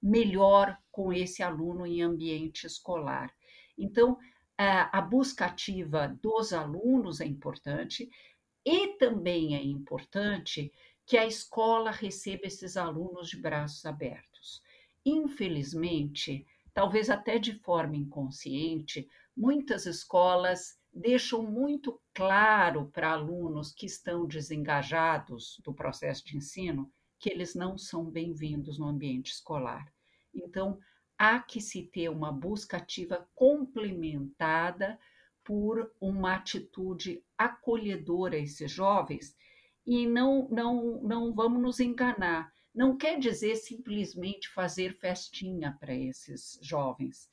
melhor 0.00 0.78
com 0.90 1.12
esse 1.12 1.42
aluno 1.42 1.86
em 1.86 2.02
ambiente 2.02 2.66
escolar. 2.66 3.30
Então, 3.76 4.16
a 4.56 5.00
busca 5.00 5.46
ativa 5.46 6.06
dos 6.22 6.52
alunos 6.52 7.20
é 7.20 7.26
importante 7.26 8.08
e 8.64 8.96
também 8.96 9.56
é 9.56 9.62
importante 9.62 10.72
que 11.06 11.16
a 11.16 11.26
escola 11.26 11.90
receba 11.90 12.46
esses 12.46 12.76
alunos 12.76 13.28
de 13.28 13.36
braços 13.36 13.84
abertos. 13.84 14.62
Infelizmente, 15.04 16.46
talvez 16.72 17.10
até 17.10 17.38
de 17.38 17.54
forma 17.60 17.96
inconsciente, 17.96 19.08
muitas 19.36 19.84
escolas 19.84 20.78
deixam 20.92 21.42
muito 21.42 22.00
claro 22.14 22.90
para 22.92 23.10
alunos 23.10 23.72
que 23.72 23.84
estão 23.84 24.26
desengajados 24.26 25.60
do 25.64 25.74
processo 25.74 26.24
de 26.24 26.36
ensino 26.36 26.90
que 27.18 27.28
eles 27.28 27.54
não 27.54 27.76
são 27.76 28.04
bem-vindos 28.10 28.78
no 28.78 28.86
ambiente 28.86 29.32
escolar. 29.32 29.92
Então, 30.32 30.78
há 31.18 31.40
que 31.40 31.60
se 31.60 31.82
ter 31.82 32.08
uma 32.08 32.32
busca 32.32 32.76
ativa 32.76 33.28
complementada 33.34 34.98
por 35.42 35.92
uma 36.00 36.34
atitude 36.34 37.22
acolhedora 37.36 38.36
a 38.36 38.40
esses 38.40 38.70
jovens 38.70 39.36
e 39.86 40.06
não, 40.06 40.48
não, 40.48 41.02
não 41.02 41.34
vamos 41.34 41.60
nos 41.60 41.80
enganar. 41.80 42.52
Não 42.74 42.96
quer 42.96 43.18
dizer 43.18 43.56
simplesmente 43.56 44.48
fazer 44.48 44.98
festinha 44.98 45.76
para 45.78 45.94
esses 45.94 46.58
jovens. 46.62 47.28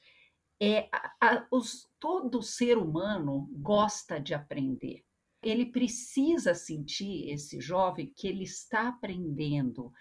É, 0.59 0.87
a, 0.91 1.11
a, 1.19 1.47
os, 1.49 1.89
todo 1.99 2.43
ser 2.43 2.77
humano 2.77 3.49
gosta 3.53 4.19
de 4.19 4.33
aprender. 4.33 5.03
Ele 5.41 5.65
precisa 5.65 6.53
sentir, 6.53 7.31
esse 7.31 7.59
jovem, 7.59 8.13
que 8.15 8.27
ele 8.27 8.43
está 8.43 8.89
aprendendo, 8.89 9.91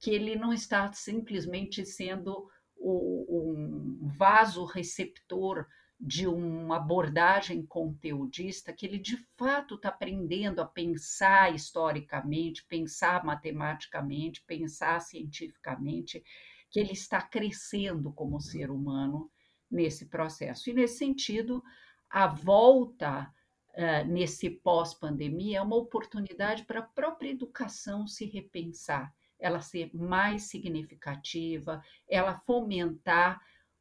que 0.00 0.10
ele 0.10 0.34
não 0.34 0.52
está 0.52 0.92
simplesmente 0.92 1.86
sendo 1.86 2.50
um 2.80 4.08
vaso 4.16 4.64
receptor 4.64 5.66
de 6.00 6.28
uma 6.28 6.76
abordagem 6.76 7.66
conteudista, 7.66 8.72
que 8.72 8.86
ele 8.86 8.98
de 8.98 9.16
fato 9.36 9.74
está 9.74 9.88
aprendendo 9.88 10.60
a 10.60 10.64
pensar 10.64 11.52
historicamente, 11.52 12.64
pensar 12.66 13.24
matematicamente, 13.24 14.44
pensar 14.46 15.00
cientificamente, 15.00 16.22
que 16.70 16.78
ele 16.78 16.92
está 16.92 17.20
crescendo 17.20 18.12
como 18.12 18.40
ser 18.40 18.70
humano 18.70 19.30
nesse 19.68 20.06
processo. 20.06 20.70
E 20.70 20.72
nesse 20.72 20.98
sentido, 20.98 21.62
a 22.08 22.28
volta 22.28 23.32
uh, 23.74 24.06
nesse 24.06 24.50
pós-pandemia 24.50 25.58
é 25.58 25.62
uma 25.62 25.76
oportunidade 25.76 26.64
para 26.64 26.78
a 26.78 26.86
própria 26.86 27.30
educação 27.30 28.06
se 28.06 28.24
repensar, 28.24 29.12
ela 29.38 29.60
ser 29.60 29.90
mais 29.92 30.44
significativa, 30.44 31.82
ela 32.08 32.38
fomentar 32.46 33.40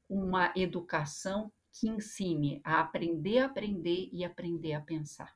uma 0.10 0.52
educação 0.56 1.52
que 1.80 1.90
ensine 1.90 2.60
a 2.64 2.80
aprender 2.82 3.40
a 3.40 3.46
aprender 3.46 4.10
e 4.12 4.24
aprender 4.26 4.74
a 4.74 4.82
pensar. 4.82 5.32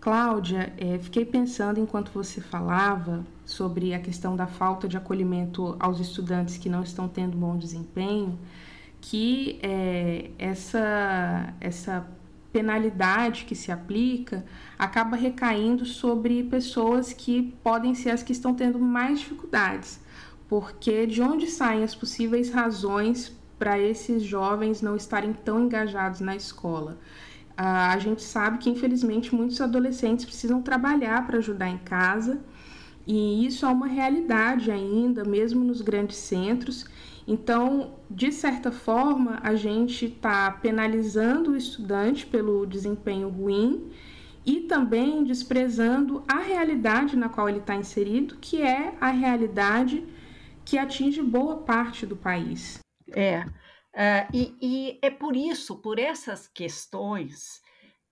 Cláudia, 0.00 0.72
é, 0.78 0.98
fiquei 0.98 1.26
pensando 1.26 1.78
enquanto 1.78 2.10
você 2.10 2.40
falava 2.40 3.26
sobre 3.44 3.92
a 3.92 4.00
questão 4.00 4.34
da 4.34 4.46
falta 4.46 4.88
de 4.88 4.96
acolhimento 4.96 5.76
aos 5.78 6.00
estudantes 6.00 6.56
que 6.56 6.70
não 6.70 6.82
estão 6.82 7.06
tendo 7.06 7.36
bom 7.36 7.58
desempenho, 7.58 8.38
que 9.00 9.58
é, 9.62 10.30
essa, 10.38 11.54
essa 11.60 12.08
penalidade 12.50 13.44
que 13.44 13.54
se 13.54 13.70
aplica 13.70 14.44
acaba 14.78 15.16
recaindo 15.16 15.84
sobre 15.84 16.44
pessoas 16.44 17.12
que 17.12 17.54
podem 17.62 17.94
ser 17.94 18.10
as 18.10 18.22
que 18.22 18.32
estão 18.32 18.54
tendo 18.54 18.78
mais 18.78 19.20
dificuldades, 19.20 20.00
porque 20.48 21.06
de 21.06 21.20
onde 21.20 21.46
saem 21.46 21.84
as 21.84 21.94
possíveis 21.94 22.50
razões 22.50 23.38
para 23.60 23.78
esses 23.78 24.24
jovens 24.24 24.82
não 24.82 24.96
estarem 24.96 25.32
tão 25.32 25.66
engajados 25.66 26.18
na 26.20 26.34
escola? 26.34 26.98
a 27.62 27.98
gente 27.98 28.22
sabe 28.22 28.56
que 28.56 28.70
infelizmente 28.70 29.34
muitos 29.34 29.60
adolescentes 29.60 30.24
precisam 30.24 30.62
trabalhar 30.62 31.26
para 31.26 31.36
ajudar 31.36 31.68
em 31.68 31.76
casa. 31.76 32.40
E 33.06 33.44
isso 33.44 33.66
é 33.66 33.68
uma 33.68 33.86
realidade 33.86 34.70
ainda, 34.70 35.24
mesmo 35.24 35.62
nos 35.62 35.82
grandes 35.82 36.16
centros. 36.16 36.86
Então, 37.28 37.94
de 38.10 38.32
certa 38.32 38.72
forma, 38.72 39.38
a 39.42 39.54
gente 39.54 40.06
está 40.06 40.50
penalizando 40.50 41.50
o 41.50 41.56
estudante 41.56 42.26
pelo 42.26 42.64
desempenho 42.64 43.28
ruim 43.28 43.90
e 44.46 44.60
também 44.60 45.22
desprezando 45.22 46.22
a 46.26 46.38
realidade 46.38 47.14
na 47.14 47.28
qual 47.28 47.46
ele 47.46 47.58
está 47.58 47.74
inserido, 47.76 48.38
que 48.40 48.62
é 48.62 48.94
a 48.98 49.10
realidade 49.10 50.02
que 50.64 50.78
atinge 50.78 51.20
boa 51.20 51.56
parte 51.58 52.06
do 52.06 52.16
país. 52.16 52.80
É, 53.14 53.44
uh, 53.44 54.36
e, 54.36 54.56
e 54.60 54.98
é 55.02 55.10
por 55.10 55.36
isso, 55.36 55.76
por 55.76 55.98
essas 55.98 56.46
questões, 56.48 57.60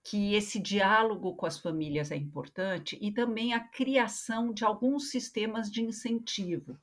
que 0.03 0.33
esse 0.33 0.59
diálogo 0.59 1.35
com 1.35 1.45
as 1.45 1.59
famílias 1.59 2.11
é 2.11 2.15
importante 2.15 2.97
e 3.01 3.11
também 3.11 3.53
a 3.53 3.59
criação 3.59 4.51
de 4.53 4.63
alguns 4.65 5.11
sistemas 5.11 5.71
de 5.71 5.81
incentivo. 5.81 6.73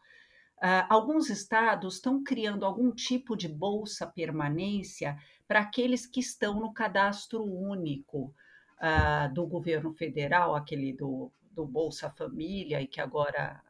Uh, 0.58 0.86
alguns 0.88 1.28
estados 1.28 1.96
estão 1.96 2.22
criando 2.22 2.64
algum 2.64 2.90
tipo 2.90 3.36
de 3.36 3.48
bolsa 3.48 4.06
permanência 4.06 5.18
para 5.46 5.60
aqueles 5.60 6.06
que 6.06 6.20
estão 6.20 6.60
no 6.60 6.72
cadastro 6.72 7.42
único 7.44 8.34
uh, 8.80 9.32
do 9.34 9.46
governo 9.46 9.92
federal, 9.92 10.54
aquele 10.54 10.92
do, 10.92 11.30
do 11.50 11.66
Bolsa 11.66 12.10
Família 12.10 12.80
e 12.80 12.86
que 12.86 13.00
agora 13.00 13.60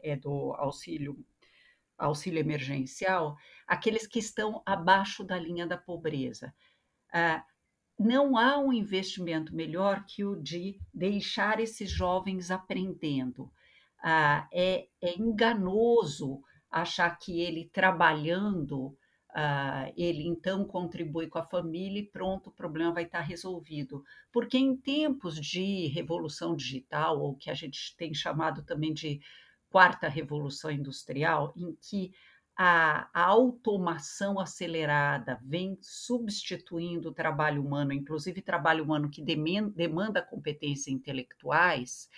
é 0.00 0.16
do 0.16 0.54
auxílio 0.54 1.18
auxílio 2.06 2.40
emergencial, 2.40 3.36
aqueles 3.66 4.06
que 4.06 4.18
estão 4.18 4.62
abaixo 4.66 5.22
da 5.24 5.38
linha 5.38 5.66
da 5.66 5.76
pobreza. 5.76 6.52
não 7.98 8.36
há 8.36 8.58
um 8.58 8.72
investimento 8.72 9.54
melhor 9.54 10.04
que 10.06 10.24
o 10.24 10.34
de 10.34 10.80
deixar 10.92 11.60
esses 11.60 11.90
jovens 11.90 12.50
aprendendo 12.50 13.50
ah, 14.02 14.48
é, 14.52 14.88
é, 15.00 15.18
enganoso 15.18 16.42
achar 16.70 17.18
que 17.18 17.40
ele 17.40 17.68
trabalhando, 17.72 18.96
ah, 19.34 19.92
ele 19.96 20.26
então 20.26 20.64
contribui 20.64 21.26
com 21.28 21.38
a 21.38 21.44
família 21.44 22.00
e 22.00 22.06
pronto, 22.06 22.48
o 22.48 22.52
problema 22.52 22.92
vai 22.92 23.04
estar 23.04 23.20
resolvido. 23.20 24.02
Porque 24.32 24.56
em 24.56 24.76
tempos 24.76 25.38
de 25.38 25.86
revolução 25.88 26.56
digital, 26.56 27.20
ou 27.20 27.36
que 27.36 27.50
a 27.50 27.54
gente 27.54 27.94
tem 27.96 28.14
chamado 28.14 28.62
também 28.64 28.92
de 28.94 29.20
quarta 29.70 30.08
revolução 30.08 30.70
industrial, 30.70 31.54
em 31.56 31.74
que 31.80 32.12
a, 32.56 33.08
a, 33.14 33.24
automação 33.24 34.38
acelerada 34.38 35.40
vem 35.42 35.78
substituindo 35.80 37.08
o 37.08 37.14
trabalho 37.14 37.64
humano, 37.64 37.92
inclusive 37.92 38.42
trabalho 38.42 38.84
humano 38.84 39.08
que 39.08 39.24
demanda 39.24 40.20
competências 40.20 40.88
intelectuais, 40.88 42.10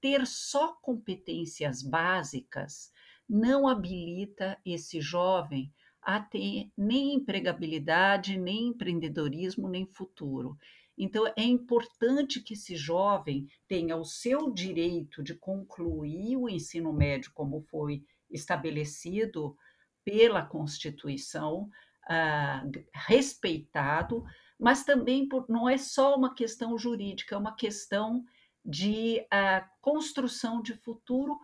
ter 0.00 0.26
só 0.26 0.74
competências 0.82 1.82
básicas 1.82 2.92
não 3.28 3.66
habilita 3.66 4.58
esse 4.64 5.00
jovem 5.00 5.72
a 6.02 6.20
ter 6.20 6.70
nem 6.76 7.14
empregabilidade, 7.14 8.38
nem 8.38 8.68
empreendedorismo, 8.68 9.68
nem 9.68 9.86
futuro. 9.86 10.56
Então, 10.98 11.26
é 11.36 11.42
importante 11.42 12.40
que 12.40 12.54
esse 12.54 12.74
jovem 12.74 13.46
tenha 13.68 13.96
o 13.96 14.04
seu 14.04 14.50
direito 14.50 15.22
de 15.22 15.34
concluir 15.34 16.36
o 16.36 16.48
ensino 16.48 16.92
médio, 16.92 17.32
como 17.34 17.60
foi 17.62 18.02
estabelecido 18.30 19.56
pela 20.04 20.42
Constituição, 20.42 21.68
uh, 22.08 22.84
respeitado, 22.94 24.24
mas 24.58 24.84
também 24.84 25.28
por, 25.28 25.46
não 25.48 25.68
é 25.68 25.76
só 25.76 26.16
uma 26.16 26.34
questão 26.34 26.78
jurídica, 26.78 27.34
é 27.34 27.38
uma 27.38 27.54
questão 27.54 28.24
de 28.64 29.20
uh, 29.20 29.66
construção 29.80 30.62
de 30.62 30.74
futuro 30.74 31.38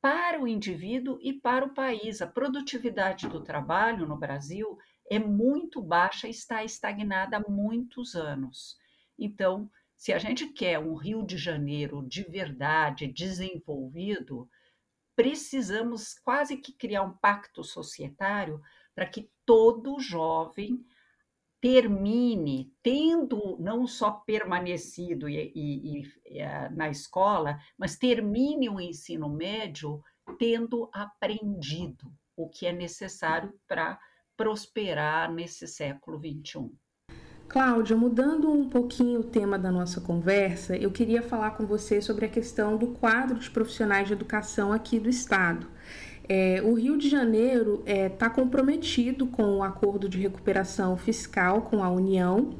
para 0.00 0.40
o 0.40 0.48
indivíduo 0.48 1.18
e 1.22 1.32
para 1.32 1.64
o 1.64 1.74
país. 1.74 2.20
A 2.22 2.26
produtividade 2.26 3.28
do 3.28 3.42
trabalho 3.42 4.06
no 4.06 4.16
Brasil 4.16 4.78
é 5.10 5.18
muito 5.18 5.82
baixa 5.82 6.26
e 6.26 6.30
está 6.30 6.64
estagnada 6.64 7.36
há 7.36 7.40
muitos 7.40 8.14
anos. 8.14 8.79
Então, 9.20 9.70
se 9.94 10.14
a 10.14 10.18
gente 10.18 10.46
quer 10.46 10.78
um 10.78 10.94
Rio 10.94 11.22
de 11.22 11.36
Janeiro 11.36 12.02
de 12.08 12.22
verdade, 12.22 13.06
desenvolvido, 13.06 14.48
precisamos 15.14 16.14
quase 16.24 16.56
que 16.56 16.72
criar 16.72 17.02
um 17.02 17.12
pacto 17.18 17.62
societário 17.62 18.62
para 18.94 19.04
que 19.04 19.30
todo 19.44 20.00
jovem 20.00 20.82
termine 21.60 22.72
tendo 22.82 23.58
não 23.60 23.86
só 23.86 24.10
permanecido 24.10 25.28
e, 25.28 25.52
e, 25.54 26.00
e, 26.00 26.38
eh, 26.38 26.70
na 26.70 26.88
escola, 26.88 27.58
mas 27.76 27.98
termine 27.98 28.70
o 28.70 28.80
ensino 28.80 29.28
médio 29.28 30.02
tendo 30.38 30.88
aprendido 30.94 32.10
o 32.34 32.48
que 32.48 32.64
é 32.64 32.72
necessário 32.72 33.52
para 33.68 34.00
prosperar 34.34 35.30
nesse 35.30 35.66
século 35.66 36.18
XXI. 36.18 36.70
Cláudia, 37.50 37.96
mudando 37.96 38.48
um 38.48 38.68
pouquinho 38.68 39.18
o 39.18 39.24
tema 39.24 39.58
da 39.58 39.72
nossa 39.72 40.00
conversa, 40.00 40.76
eu 40.76 40.88
queria 40.88 41.20
falar 41.20 41.50
com 41.50 41.66
você 41.66 42.00
sobre 42.00 42.24
a 42.24 42.28
questão 42.28 42.76
do 42.76 42.86
quadro 42.86 43.40
de 43.40 43.50
profissionais 43.50 44.06
de 44.06 44.12
educação 44.12 44.72
aqui 44.72 45.00
do 45.00 45.08
Estado. 45.08 45.66
É, 46.28 46.62
o 46.64 46.74
Rio 46.74 46.96
de 46.96 47.08
Janeiro 47.08 47.82
está 47.84 47.92
é, 47.92 48.08
tá 48.08 48.30
comprometido 48.30 49.26
com 49.26 49.56
o 49.56 49.64
acordo 49.64 50.08
de 50.08 50.16
recuperação 50.16 50.96
fiscal 50.96 51.62
com 51.62 51.82
a 51.82 51.90
União 51.90 52.54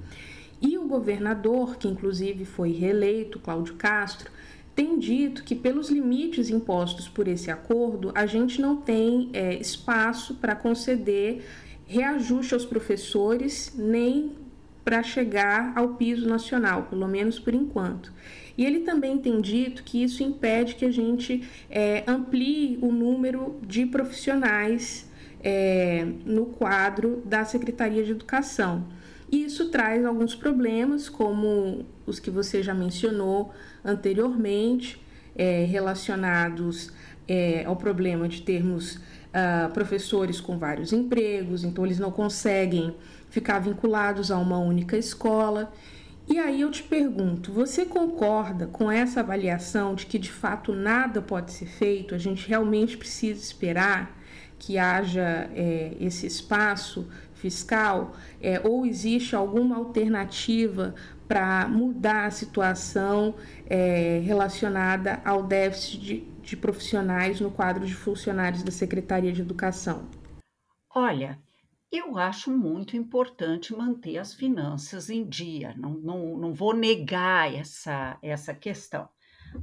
e 0.61 0.77
o 0.77 0.89
governador, 0.89 1.77
que 1.77 1.87
inclusive 1.87 2.45
foi 2.45 2.73
reeleito, 2.73 3.39
Cláudio 3.39 3.77
Castro, 3.77 4.29
tem 4.75 4.99
dito 4.99 5.45
que, 5.45 5.55
pelos 5.55 5.89
limites 5.89 6.51
impostos 6.51 7.09
por 7.09 7.29
esse 7.29 7.49
acordo, 7.49 8.11
a 8.13 8.27
gente 8.27 8.61
não 8.61 8.79
tem 8.79 9.31
é, 9.35 9.55
espaço 9.55 10.35
para 10.35 10.57
conceder 10.57 11.45
reajuste 11.87 12.55
aos 12.55 12.65
professores 12.65 13.73
nem 13.77 14.40
para 14.85 15.03
chegar 15.03 15.73
ao 15.77 15.95
piso 15.95 16.29
nacional, 16.29 16.85
pelo 16.85 17.07
menos 17.07 17.39
por 17.39 17.55
enquanto. 17.55 18.13
E 18.57 18.65
ele 18.65 18.81
também 18.81 19.19
tem 19.19 19.41
dito 19.41 19.83
que 19.83 20.03
isso 20.03 20.23
impede 20.23 20.75
que 20.75 20.85
a 20.85 20.91
gente 20.91 21.49
é, 21.71 22.05
amplie 22.07 22.79
o 22.83 22.93
número 22.93 23.59
de 23.67 23.87
profissionais 23.87 25.11
é, 25.43 26.07
no 26.25 26.47
quadro 26.47 27.23
da 27.25 27.45
Secretaria 27.45 28.05
de 28.05 28.11
Educação. 28.11 28.87
E 29.31 29.45
isso 29.45 29.71
traz 29.71 30.05
alguns 30.05 30.35
problemas, 30.35 31.09
como 31.09 31.87
os 32.05 32.19
que 32.19 32.31
você 32.31 32.63
já 32.63 32.75
mencionou 32.75 33.53
anteriormente, 33.85 35.01
é, 35.37 35.65
relacionados 35.65 36.93
é, 37.29 37.65
ao 37.65 37.77
problema 37.77 38.29
de 38.29 38.43
termos 38.43 38.97
uh, 39.31 39.71
professores 39.73 40.41
com 40.41 40.59
vários 40.59 40.93
empregos, 40.93 41.65
então 41.65 41.85
eles 41.87 41.99
não 41.99 42.11
conseguem 42.11 42.95
ficar 43.31 43.61
vinculados 43.61 44.31
a 44.31 44.39
uma 44.39 44.59
única 44.59 44.99
escola. 44.99 45.73
E 46.29 46.39
aí 46.39 46.61
eu 46.61 46.71
te 46.71 46.83
pergunto, 46.83 47.53
você 47.53 47.85
concorda 47.85 48.67
com 48.67 48.91
essa 48.91 49.21
avaliação 49.21 49.95
de 49.95 50.07
que 50.07 50.19
de 50.19 50.31
fato 50.31 50.73
nada 50.73 51.23
pode 51.23 51.53
ser 51.53 51.67
feito? 51.67 52.15
A 52.15 52.19
gente 52.19 52.47
realmente 52.47 52.97
precisa 52.97 53.41
esperar 53.41 54.17
que 54.59 54.79
haja 54.79 55.51
é, 55.55 55.97
esse 55.99 56.27
espaço 56.27 57.09
fiscal, 57.35 58.15
é, 58.41 58.61
ou 58.63 58.85
existe 58.85 59.35
alguma 59.35 59.77
alternativa 59.77 60.95
para 61.27 61.67
mudar 61.67 62.27
a 62.27 62.31
situação 62.31 63.35
é, 63.67 64.21
relacionada 64.23 65.23
ao 65.25 65.43
déficit 65.43 65.99
de, 65.99 66.21
de 66.43 66.57
profissionais 66.57 67.41
no 67.41 67.51
quadro 67.51 67.87
de 67.87 67.95
funcionários 67.95 68.63
da 68.63 68.71
Secretaria 68.71 69.33
de 69.33 69.41
Educação? 69.41 70.07
Olha, 70.95 71.39
eu 71.91 72.17
acho 72.17 72.51
muito 72.51 72.97
importante 72.97 73.75
manter 73.75 74.19
as 74.19 74.33
finanças 74.35 75.11
em 75.11 75.29
dia, 75.29 75.75
não, 75.77 75.95
não, 75.95 76.37
não 76.37 76.55
vou 76.55 76.75
negar 76.75 77.53
essa, 77.53 78.19
essa 78.23 78.55
questão. 78.55 79.09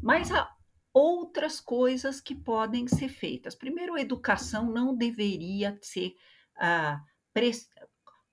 Mas 0.01 0.31
há 0.31 0.49
outras 0.93 1.59
coisas 1.59 2.19
que 2.19 2.35
podem 2.35 2.87
ser 2.87 3.09
feitas. 3.09 3.55
Primeiro, 3.55 3.93
a 3.93 4.01
educação 4.01 4.69
não 4.71 4.95
deveria 4.95 5.77
ser 5.81 6.15
ah, 6.57 7.01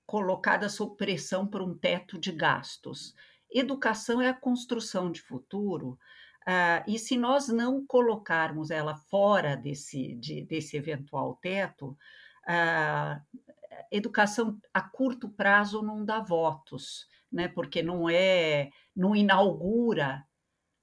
colocada 0.05 0.67
sob 0.67 0.97
pressão 0.97 1.47
por 1.47 1.61
um 1.61 1.77
teto 1.77 2.19
de 2.19 2.31
gastos. 2.31 3.13
Educação 3.49 4.21
é 4.21 4.29
a 4.29 4.33
construção 4.33 5.11
de 5.11 5.21
futuro, 5.21 5.97
ah, 6.45 6.83
e 6.87 6.99
se 6.99 7.17
nós 7.17 7.47
não 7.47 7.85
colocarmos 7.85 8.69
ela 8.69 8.95
fora 8.95 9.55
desse, 9.55 10.15
de, 10.15 10.43
desse 10.43 10.77
eventual 10.77 11.35
teto, 11.41 11.97
ah, 12.47 13.19
educação 13.91 14.59
a 14.73 14.81
curto 14.81 15.29
prazo 15.29 15.81
não 15.81 16.03
dá 16.03 16.19
votos, 16.19 17.07
né? 17.31 17.47
porque 17.47 17.81
não 17.81 18.09
é, 18.09 18.69
não 18.95 19.15
inaugura, 19.15 20.23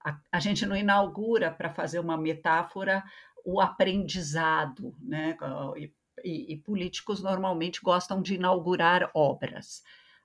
a, 0.05 0.19
a 0.31 0.41
gente 0.41 0.67
não 0.67 0.77
inaugura, 0.77 1.51
para 1.51 1.71
fazer 1.71 1.99
uma 1.99 2.17
metáfora, 2.17 3.05
o 3.45 3.61
aprendizado, 3.61 4.95
né? 5.01 5.37
e, 5.77 6.53
e 6.53 6.57
políticos 6.59 7.23
normalmente 7.23 7.81
gostam 7.83 8.21
de 8.21 8.35
inaugurar 8.35 9.11
obras. 9.15 9.83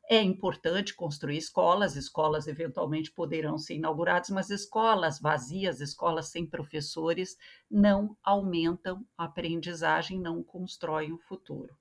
É 0.10 0.22
importante 0.22 0.96
construir 0.96 1.36
escolas, 1.36 1.98
escolas 1.98 2.48
eventualmente 2.48 3.12
poderão 3.12 3.58
ser 3.58 3.76
inauguradas, 3.76 4.30
mas 4.30 4.50
escolas 4.50 5.20
vazias, 5.20 5.82
escolas 5.82 6.30
sem 6.30 6.46
professores, 6.46 7.36
não 7.70 8.16
aumentam 8.24 9.06
a 9.18 9.26
aprendizagem, 9.26 10.18
não 10.18 10.42
constroem 10.42 11.12
o 11.12 11.18
futuro. 11.18 11.76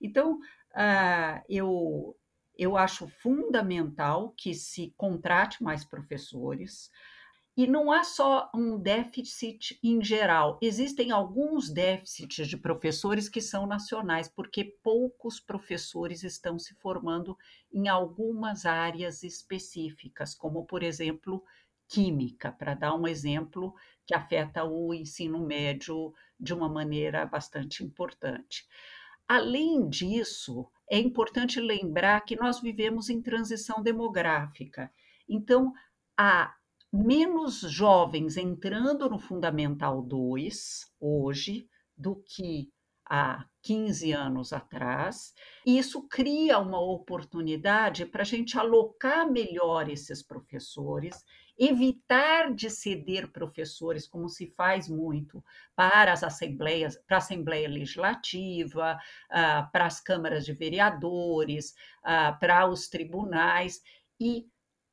Então, 0.00 0.34
uh, 0.34 1.42
eu, 1.48 2.16
eu 2.56 2.76
acho 2.76 3.08
fundamental 3.08 4.32
que 4.36 4.54
se 4.54 4.92
contrate 4.96 5.62
mais 5.62 5.84
professores, 5.84 6.90
e 7.58 7.66
não 7.66 7.90
há 7.90 8.04
só 8.04 8.48
um 8.54 8.78
déficit 8.78 9.80
em 9.82 10.00
geral, 10.00 10.60
existem 10.62 11.10
alguns 11.10 11.68
déficits 11.68 12.46
de 12.46 12.56
professores 12.56 13.28
que 13.28 13.40
são 13.40 13.66
nacionais, 13.66 14.28
porque 14.28 14.78
poucos 14.80 15.40
professores 15.40 16.22
estão 16.22 16.56
se 16.56 16.72
formando 16.76 17.36
em 17.72 17.88
algumas 17.88 18.64
áreas 18.64 19.24
específicas, 19.24 20.36
como, 20.36 20.66
por 20.66 20.84
exemplo, 20.84 21.42
química, 21.88 22.52
para 22.52 22.74
dar 22.74 22.94
um 22.94 23.08
exemplo 23.08 23.74
que 24.06 24.14
afeta 24.14 24.62
o 24.62 24.94
ensino 24.94 25.44
médio 25.44 26.14
de 26.38 26.54
uma 26.54 26.68
maneira 26.68 27.26
bastante 27.26 27.82
importante. 27.82 28.68
Além 29.28 29.88
disso, 29.88 30.66
é 30.90 30.98
importante 30.98 31.60
lembrar 31.60 32.22
que 32.22 32.34
nós 32.34 32.60
vivemos 32.60 33.10
em 33.10 33.20
transição 33.20 33.82
demográfica. 33.82 34.90
Então, 35.28 35.72
a 36.16 36.54
menos 36.90 37.60
jovens 37.60 38.38
entrando 38.38 39.08
no 39.10 39.18
Fundamental 39.18 40.00
2 40.02 40.90
hoje 40.98 41.68
do 41.94 42.16
que 42.16 42.72
há 43.04 43.44
15 43.62 44.12
anos 44.12 44.52
atrás. 44.52 45.34
E 45.66 45.78
isso 45.78 46.06
cria 46.08 46.58
uma 46.58 46.80
oportunidade 46.80 48.06
para 48.06 48.22
a 48.22 48.26
gente 48.26 48.58
alocar 48.58 49.30
melhor 49.30 49.88
esses 49.88 50.22
professores, 50.22 51.24
evitar 51.58 52.54
de 52.54 52.70
ceder 52.70 53.28
professores, 53.32 54.06
como 54.06 54.28
se 54.28 54.46
faz 54.46 54.88
muito, 54.88 55.44
para 55.74 56.12
as 56.12 56.22
assembleias, 56.22 56.96
para 56.96 57.16
a 57.16 57.18
Assembleia 57.18 57.68
Legislativa, 57.68 58.98
uh, 59.30 59.70
para 59.72 59.86
as 59.86 60.00
câmaras 60.00 60.44
de 60.44 60.52
vereadores, 60.52 61.74
uh, 62.04 62.38
para 62.38 62.68
os 62.68 62.88
tribunais, 62.88 63.82
e 64.20 64.46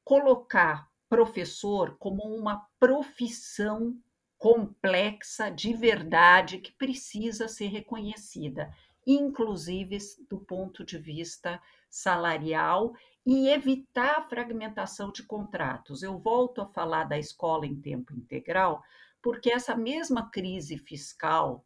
colocar 0.03 0.89
professor 1.07 1.97
como 1.97 2.23
uma 2.23 2.67
profissão 2.79 3.95
complexa 4.37 5.49
de 5.49 5.73
verdade 5.73 6.59
que 6.59 6.71
precisa 6.71 7.47
ser 7.47 7.67
reconhecida, 7.67 8.71
inclusive 9.05 9.97
do 10.29 10.39
ponto 10.39 10.83
de 10.83 10.97
vista 10.97 11.61
salarial 11.89 12.93
e 13.25 13.49
evitar 13.49 14.19
a 14.19 14.21
fragmentação 14.21 15.11
de 15.11 15.23
contratos. 15.23 16.03
Eu 16.03 16.17
volto 16.19 16.61
a 16.61 16.67
falar 16.67 17.05
da 17.05 17.17
escola 17.17 17.65
em 17.65 17.75
tempo 17.75 18.13
integral, 18.13 18.83
porque 19.21 19.51
essa 19.51 19.75
mesma 19.75 20.29
crise 20.29 20.77
fiscal 20.77 21.65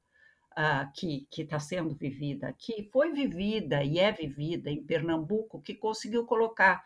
uh, 0.52 0.90
que 0.94 1.28
está 1.38 1.60
sendo 1.60 1.94
vivida 1.94 2.48
aqui 2.48 2.90
foi 2.92 3.12
vivida 3.12 3.84
e 3.84 4.00
é 4.00 4.12
vivida 4.12 4.70
em 4.70 4.84
Pernambuco, 4.84 5.62
que 5.62 5.76
conseguiu 5.76 6.26
colocar 6.26 6.82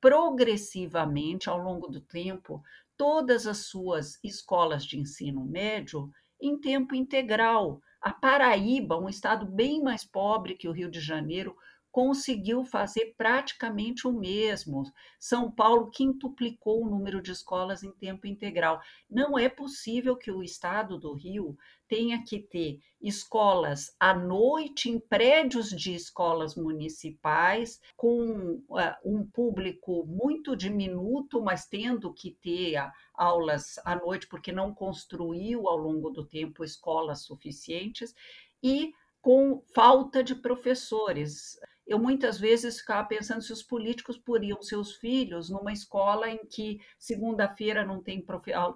progressivamente, 0.00 1.48
ao 1.48 1.58
longo 1.58 1.88
do 1.88 2.00
tempo, 2.00 2.62
todas 2.96 3.46
as 3.46 3.58
suas 3.58 4.18
escolas 4.22 4.84
de 4.84 4.98
ensino 4.98 5.44
médio 5.44 6.10
em 6.40 6.58
tempo 6.58 6.94
integral. 6.94 7.80
A 8.00 8.12
Paraíba, 8.12 8.98
um 8.98 9.08
estado 9.08 9.46
bem 9.46 9.80
mais 9.80 10.04
pobre 10.04 10.56
que 10.56 10.68
o 10.68 10.72
Rio 10.72 10.90
de 10.90 11.00
Janeiro, 11.00 11.56
conseguiu 11.92 12.64
fazer 12.64 13.14
praticamente 13.18 14.08
o 14.08 14.12
mesmo. 14.12 14.82
São 15.20 15.50
Paulo 15.50 15.90
quintuplicou 15.90 16.82
o 16.82 16.88
número 16.88 17.20
de 17.20 17.30
escolas 17.30 17.82
em 17.82 17.92
tempo 17.92 18.26
integral. 18.26 18.80
Não 19.08 19.38
é 19.38 19.46
possível 19.48 20.16
que 20.16 20.30
o 20.30 20.42
estado 20.42 20.98
do 20.98 21.12
Rio 21.12 21.54
tenha 21.86 22.24
que 22.24 22.38
ter 22.38 22.80
escolas 23.02 23.94
à 24.00 24.14
noite 24.14 24.88
em 24.88 24.98
prédios 24.98 25.68
de 25.68 25.94
escolas 25.94 26.54
municipais, 26.56 27.78
com 27.94 28.62
uh, 28.70 28.94
um 29.04 29.26
público 29.26 30.06
muito 30.06 30.56
diminuto, 30.56 31.42
mas 31.42 31.66
tendo 31.66 32.10
que 32.14 32.30
ter 32.30 32.80
uh, 32.80 32.90
aulas 33.14 33.78
à 33.84 33.94
noite, 33.94 34.26
porque 34.26 34.50
não 34.50 34.74
construiu 34.74 35.68
ao 35.68 35.76
longo 35.76 36.08
do 36.08 36.24
tempo 36.24 36.64
escolas 36.64 37.24
suficientes, 37.24 38.14
e 38.62 38.94
com 39.20 39.62
falta 39.74 40.22
de 40.24 40.34
professores 40.34 41.58
eu 41.92 41.98
muitas 41.98 42.40
vezes 42.40 42.80
ficava 42.80 43.06
pensando 43.06 43.42
se 43.42 43.52
os 43.52 43.62
políticos 43.62 44.16
poriam 44.16 44.62
seus 44.62 44.96
filhos 44.96 45.50
numa 45.50 45.72
escola 45.72 46.28
em 46.28 46.46
que 46.46 46.80
segunda-feira 46.98 47.84
não 47.84 48.02
tem 48.02 48.24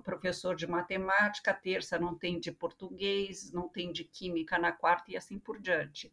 professor 0.04 0.54
de 0.54 0.66
matemática, 0.66 1.54
terça 1.54 1.98
não 1.98 2.14
tem 2.14 2.38
de 2.38 2.52
português, 2.52 3.50
não 3.52 3.68
tem 3.68 3.90
de 3.90 4.04
química 4.04 4.58
na 4.58 4.70
quarta 4.70 5.10
e 5.10 5.16
assim 5.16 5.38
por 5.38 5.58
diante. 5.58 6.12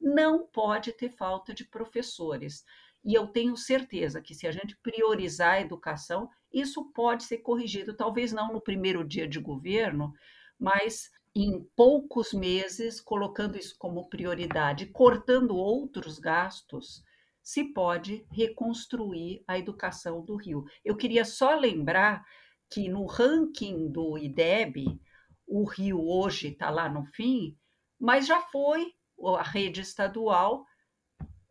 Não 0.00 0.44
pode 0.44 0.92
ter 0.92 1.10
falta 1.10 1.54
de 1.54 1.64
professores. 1.64 2.64
E 3.04 3.14
eu 3.14 3.28
tenho 3.28 3.56
certeza 3.56 4.20
que 4.20 4.34
se 4.34 4.46
a 4.46 4.50
gente 4.50 4.76
priorizar 4.78 5.54
a 5.54 5.60
educação, 5.60 6.28
isso 6.52 6.90
pode 6.92 7.22
ser 7.22 7.38
corrigido, 7.38 7.94
talvez 7.94 8.32
não 8.32 8.52
no 8.52 8.60
primeiro 8.60 9.04
dia 9.04 9.28
de 9.28 9.38
governo, 9.38 10.12
mas 10.58 11.10
em 11.34 11.62
poucos 11.76 12.32
meses, 12.32 13.00
colocando 13.00 13.56
isso 13.56 13.76
como 13.78 14.08
prioridade, 14.08 14.86
cortando 14.86 15.56
outros 15.56 16.18
gastos, 16.18 17.04
se 17.42 17.64
pode 17.64 18.26
reconstruir 18.30 19.42
a 19.46 19.58
educação 19.58 20.24
do 20.24 20.36
Rio. 20.36 20.64
Eu 20.84 20.96
queria 20.96 21.24
só 21.24 21.54
lembrar 21.54 22.24
que 22.68 22.88
no 22.88 23.06
ranking 23.06 23.90
do 23.90 24.18
IDEB, 24.18 25.00
o 25.46 25.64
Rio 25.64 26.04
hoje 26.06 26.48
está 26.48 26.70
lá 26.70 26.88
no 26.88 27.04
fim, 27.06 27.56
mas 27.98 28.26
já 28.26 28.40
foi, 28.40 28.94
a 29.38 29.42
rede 29.42 29.80
estadual 29.80 30.64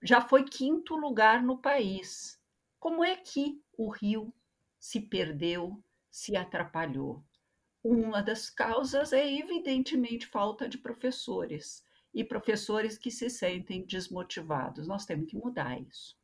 já 0.02 0.22
foi 0.22 0.44
quinto 0.44 0.96
lugar 0.96 1.44
no 1.44 1.58
país. 1.58 2.40
Como 2.80 3.04
é 3.04 3.16
que 3.18 3.62
o 3.78 3.90
Rio 3.90 4.34
se 4.80 5.02
perdeu, 5.02 5.84
se 6.10 6.36
atrapalhou? 6.36 7.24
Uma 7.84 8.22
das 8.22 8.50
causas 8.50 9.14
é, 9.14 9.34
evidentemente, 9.34 10.28
falta 10.28 10.68
de 10.68 10.78
professores 10.78 11.84
e 12.14 12.24
professores 12.24 12.98
que 12.98 13.12
se 13.12 13.30
sentem 13.30 13.86
desmotivados. 13.86 14.88
Nós 14.88 15.06
temos 15.06 15.30
que 15.30 15.38
mudar 15.38 15.80
isso. 15.80 16.18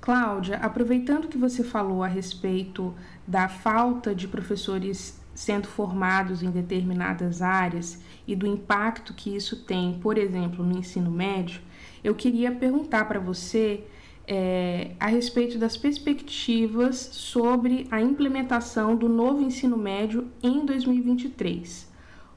Cláudia, 0.00 0.56
aproveitando 0.58 1.28
que 1.28 1.38
você 1.38 1.64
falou 1.64 2.02
a 2.02 2.06
respeito 2.06 2.94
da 3.26 3.48
falta 3.48 4.14
de 4.14 4.28
professores 4.28 5.20
sendo 5.34 5.68
formados 5.68 6.42
em 6.42 6.50
determinadas 6.50 7.42
áreas 7.42 8.02
e 8.26 8.34
do 8.34 8.46
impacto 8.46 9.14
que 9.14 9.34
isso 9.34 9.64
tem, 9.64 9.98
por 9.98 10.18
exemplo, 10.18 10.64
no 10.64 10.78
ensino 10.78 11.10
médio, 11.10 11.62
eu 12.02 12.14
queria 12.14 12.50
perguntar 12.52 13.06
para 13.06 13.20
você 13.20 13.84
é, 14.30 14.94
a 15.00 15.06
respeito 15.06 15.58
das 15.58 15.74
perspectivas 15.74 16.96
sobre 16.96 17.88
a 17.90 17.98
implementação 17.98 18.94
do 18.94 19.08
novo 19.08 19.42
ensino 19.42 19.76
médio 19.76 20.30
em 20.42 20.66
2023. 20.66 21.90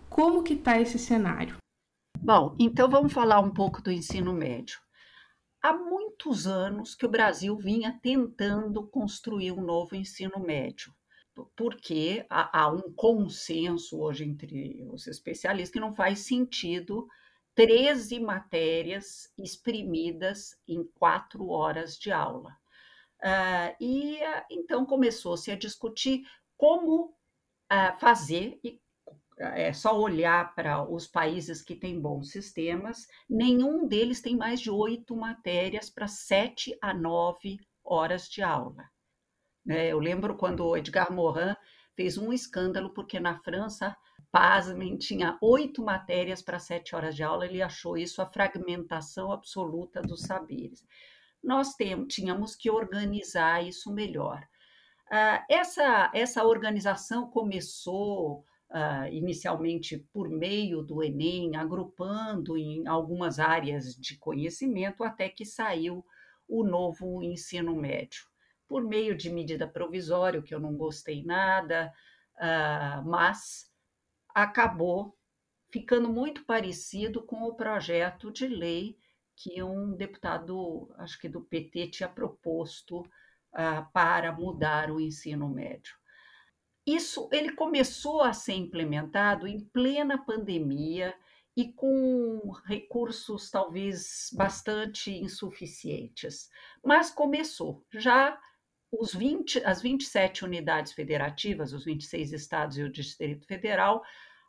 Como 0.09 0.41
que 0.41 0.53
está 0.53 0.79
esse 0.79 0.97
cenário? 0.97 1.57
Bom, 2.17 2.55
então 2.57 2.89
vamos 2.89 3.11
falar 3.11 3.41
um 3.41 3.51
pouco 3.51 3.81
do 3.81 3.91
ensino 3.91 4.31
médio. 4.31 4.79
Há 5.61 5.73
muitos 5.73 6.47
anos 6.47 6.95
que 6.95 7.05
o 7.05 7.09
Brasil 7.09 7.57
vinha 7.57 7.99
tentando 8.01 8.87
construir 8.87 9.51
um 9.51 9.61
novo 9.61 9.93
ensino 9.93 10.39
médio, 10.39 10.93
porque 11.57 12.25
há, 12.29 12.71
um 12.71 12.93
consenso 12.93 13.99
hoje 13.99 14.23
entre 14.23 14.81
os 14.91 15.07
especialistas 15.07 15.71
que 15.71 15.79
não 15.79 15.93
faz 15.93 16.19
sentido 16.19 17.05
13 17.55 18.19
matérias 18.19 19.31
exprimidas 19.37 20.57
em 20.67 20.83
quatro 20.95 21.49
horas 21.49 21.97
de 21.97 22.11
aula. 22.11 22.57
Uh, 23.21 23.75
e 23.79 24.15
uh, 24.15 24.45
então 24.49 24.85
começou-se 24.85 25.51
a 25.51 25.55
discutir 25.55 26.23
como 26.57 27.13
uh, 27.71 27.99
fazer, 27.99 28.59
e 28.63 28.81
é 29.37 29.73
só 29.73 29.99
olhar 29.99 30.53
para 30.53 30.87
os 30.87 31.07
países 31.07 31.61
que 31.61 31.75
têm 31.75 31.99
bons 31.99 32.31
sistemas, 32.31 33.07
nenhum 33.29 33.87
deles 33.87 34.21
tem 34.21 34.35
mais 34.35 34.59
de 34.59 34.69
oito 34.69 35.15
matérias 35.15 35.89
para 35.89 36.07
sete 36.07 36.77
a 36.81 36.93
nove 36.93 37.59
horas 37.83 38.29
de 38.29 38.43
aula. 38.43 38.89
Né? 39.65 39.87
Eu 39.87 39.99
lembro 39.99 40.37
quando 40.37 40.65
o 40.65 40.77
Edgar 40.77 41.11
Morin 41.11 41.55
fez 41.95 42.17
um 42.17 42.31
escândalo, 42.31 42.93
porque 42.93 43.19
na 43.19 43.39
França, 43.39 43.95
pasmem, 44.31 44.97
tinha 44.97 45.37
oito 45.41 45.83
matérias 45.83 46.41
para 46.41 46.59
sete 46.59 46.95
horas 46.95 47.15
de 47.15 47.23
aula, 47.23 47.45
ele 47.45 47.61
achou 47.61 47.97
isso 47.97 48.21
a 48.21 48.25
fragmentação 48.25 49.31
absoluta 49.31 50.01
dos 50.01 50.21
saberes. 50.21 50.85
Nós 51.43 51.75
tínhamos 52.07 52.55
que 52.55 52.69
organizar 52.69 53.65
isso 53.65 53.91
melhor. 53.91 54.41
Uh, 55.07 55.43
essa, 55.49 56.09
essa 56.13 56.45
organização 56.45 57.29
começou 57.29 58.45
uh, 58.69 59.11
inicialmente 59.11 59.97
por 60.13 60.29
meio 60.29 60.81
do 60.81 61.03
Enem, 61.03 61.55
agrupando 61.57 62.57
em 62.57 62.87
algumas 62.87 63.37
áreas 63.37 63.95
de 63.95 64.17
conhecimento, 64.17 65.03
até 65.03 65.27
que 65.27 65.45
saiu 65.45 66.05
o 66.47 66.63
novo 66.63 67.21
ensino 67.21 67.75
médio. 67.75 68.23
Por 68.67 68.83
meio 68.83 69.17
de 69.17 69.29
medida 69.29 69.67
provisória, 69.67 70.41
que 70.41 70.55
eu 70.55 70.59
não 70.59 70.77
gostei 70.77 71.23
nada, 71.25 71.91
uh, 72.37 73.09
mas 73.09 73.70
acabou 74.33 75.17
ficando 75.71 76.09
muito 76.09 76.43
parecido 76.45 77.23
com 77.23 77.43
o 77.43 77.55
projeto 77.55 78.31
de 78.31 78.47
lei 78.47 78.97
que 79.35 79.63
um 79.63 79.95
deputado, 79.95 80.93
acho 80.97 81.19
que 81.19 81.27
do 81.27 81.41
PT, 81.41 81.87
tinha 81.87 82.09
proposto 82.09 82.99
uh, 82.99 83.91
para 83.91 84.31
mudar 84.31 84.91
o 84.91 84.99
ensino 84.99 85.49
médio. 85.49 85.95
Isso 86.85 87.29
ele 87.31 87.53
começou 87.53 88.21
a 88.21 88.33
ser 88.33 88.53
implementado 88.53 89.47
em 89.47 89.59
plena 89.59 90.17
pandemia 90.17 91.15
e 91.55 91.71
com 91.73 92.51
recursos 92.65 93.49
talvez 93.49 94.29
bastante 94.33 95.11
insuficientes, 95.11 96.49
mas 96.83 97.11
começou. 97.11 97.85
Já 97.91 98.39
os 98.91 99.13
20, 99.13 99.63
as 99.63 99.81
27 99.81 100.43
unidades 100.43 100.91
federativas, 100.91 101.71
os 101.71 101.85
26 101.85 102.33
estados 102.33 102.77
e 102.77 102.83
o 102.83 102.91
Distrito 102.91 103.45
Federal, 103.45 104.03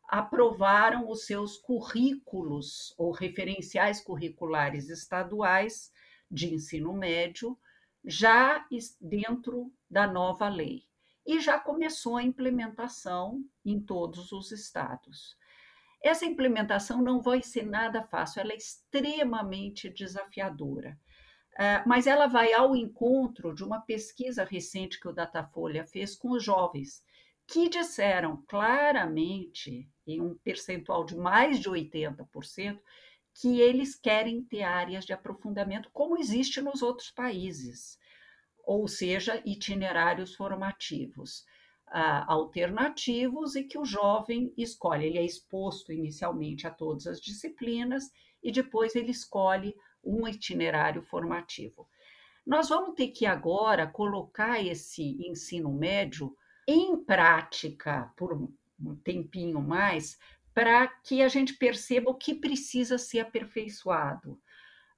aprovaram 0.08 1.08
os 1.08 1.24
seus 1.24 1.56
currículos 1.56 2.92
ou 2.98 3.12
referenciais 3.12 4.00
curriculares 4.00 4.90
estaduais 4.90 5.92
de 6.30 6.52
ensino 6.52 6.92
médio 6.92 7.56
já 8.04 8.66
dentro 9.00 9.72
da 9.88 10.06
nova 10.06 10.48
lei 10.48 10.82
e 11.24 11.40
já 11.40 11.58
começou 11.58 12.16
a 12.16 12.22
implementação 12.22 13.44
em 13.64 13.80
todos 13.80 14.32
os 14.32 14.50
estados. 14.50 15.36
Essa 16.02 16.26
implementação 16.26 17.00
não 17.00 17.22
vai 17.22 17.42
ser 17.42 17.64
nada 17.64 18.02
fácil, 18.02 18.40
ela 18.40 18.52
é 18.52 18.56
extremamente 18.56 19.88
desafiadora. 19.88 20.98
Uh, 21.54 21.86
mas 21.86 22.06
ela 22.06 22.26
vai 22.26 22.52
ao 22.52 22.74
encontro 22.74 23.54
de 23.54 23.62
uma 23.62 23.80
pesquisa 23.80 24.44
recente 24.44 24.98
que 24.98 25.08
o 25.08 25.12
Datafolha 25.12 25.84
fez 25.84 26.14
com 26.16 26.30
os 26.30 26.42
jovens, 26.42 27.04
que 27.46 27.68
disseram 27.68 28.42
claramente, 28.48 29.88
em 30.06 30.20
um 30.20 30.34
percentual 30.38 31.04
de 31.04 31.16
mais 31.16 31.60
de 31.60 31.68
80%, 31.68 32.78
que 33.34 33.60
eles 33.60 33.94
querem 33.94 34.42
ter 34.42 34.62
áreas 34.62 35.04
de 35.04 35.12
aprofundamento 35.12 35.90
como 35.92 36.18
existe 36.18 36.60
nos 36.60 36.82
outros 36.82 37.10
países 37.10 37.98
ou 38.64 38.86
seja, 38.86 39.42
itinerários 39.44 40.34
formativos 40.34 41.40
uh, 41.88 42.24
alternativos 42.26 43.54
e 43.56 43.64
que 43.64 43.78
o 43.78 43.84
jovem 43.84 44.52
escolhe. 44.56 45.06
Ele 45.06 45.18
é 45.18 45.24
exposto 45.24 45.92
inicialmente 45.92 46.66
a 46.66 46.70
todas 46.70 47.06
as 47.06 47.20
disciplinas 47.20 48.10
e 48.42 48.50
depois 48.50 48.94
ele 48.94 49.10
escolhe 49.10 49.74
um 50.04 50.26
itinerário 50.26 51.02
formativo. 51.02 51.88
Nós 52.46 52.68
vamos 52.68 52.94
ter 52.94 53.08
que 53.08 53.24
agora 53.24 53.86
colocar 53.86 54.64
esse 54.64 55.02
ensino 55.26 55.72
médio 55.72 56.36
em 56.66 56.96
prática 56.96 58.12
por 58.16 58.32
um 58.32 58.96
tempinho 59.04 59.60
mais, 59.60 60.18
para 60.54 60.86
que 60.86 61.22
a 61.22 61.28
gente 61.28 61.54
perceba 61.54 62.10
o 62.10 62.16
que 62.16 62.34
precisa 62.34 62.98
ser 62.98 63.20
aperfeiçoado. 63.20 64.40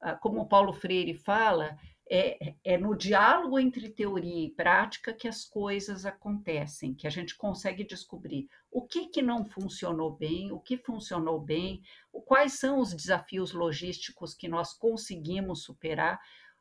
Ah, 0.00 0.14
como 0.14 0.40
o 0.40 0.48
Paulo 0.48 0.72
Freire 0.72 1.14
fala, 1.14 1.78
é, 2.10 2.54
é 2.62 2.76
no 2.76 2.94
diálogo 2.94 3.58
entre 3.58 3.88
teoria 3.88 4.46
e 4.46 4.50
prática 4.50 5.12
que 5.12 5.26
as 5.26 5.44
coisas 5.44 6.04
acontecem, 6.04 6.94
que 6.94 7.06
a 7.06 7.10
gente 7.10 7.36
consegue 7.36 7.84
descobrir 7.84 8.48
o 8.70 8.82
que, 8.82 9.08
que 9.08 9.22
não 9.22 9.44
funcionou 9.44 10.10
bem, 10.10 10.52
o 10.52 10.60
que 10.60 10.76
funcionou 10.76 11.40
bem, 11.40 11.82
quais 12.26 12.54
são 12.58 12.78
os 12.78 12.92
desafios 12.92 13.52
logísticos 13.52 14.34
que 14.34 14.48
nós 14.48 14.74
conseguimos 14.74 15.62
superar 15.62 16.20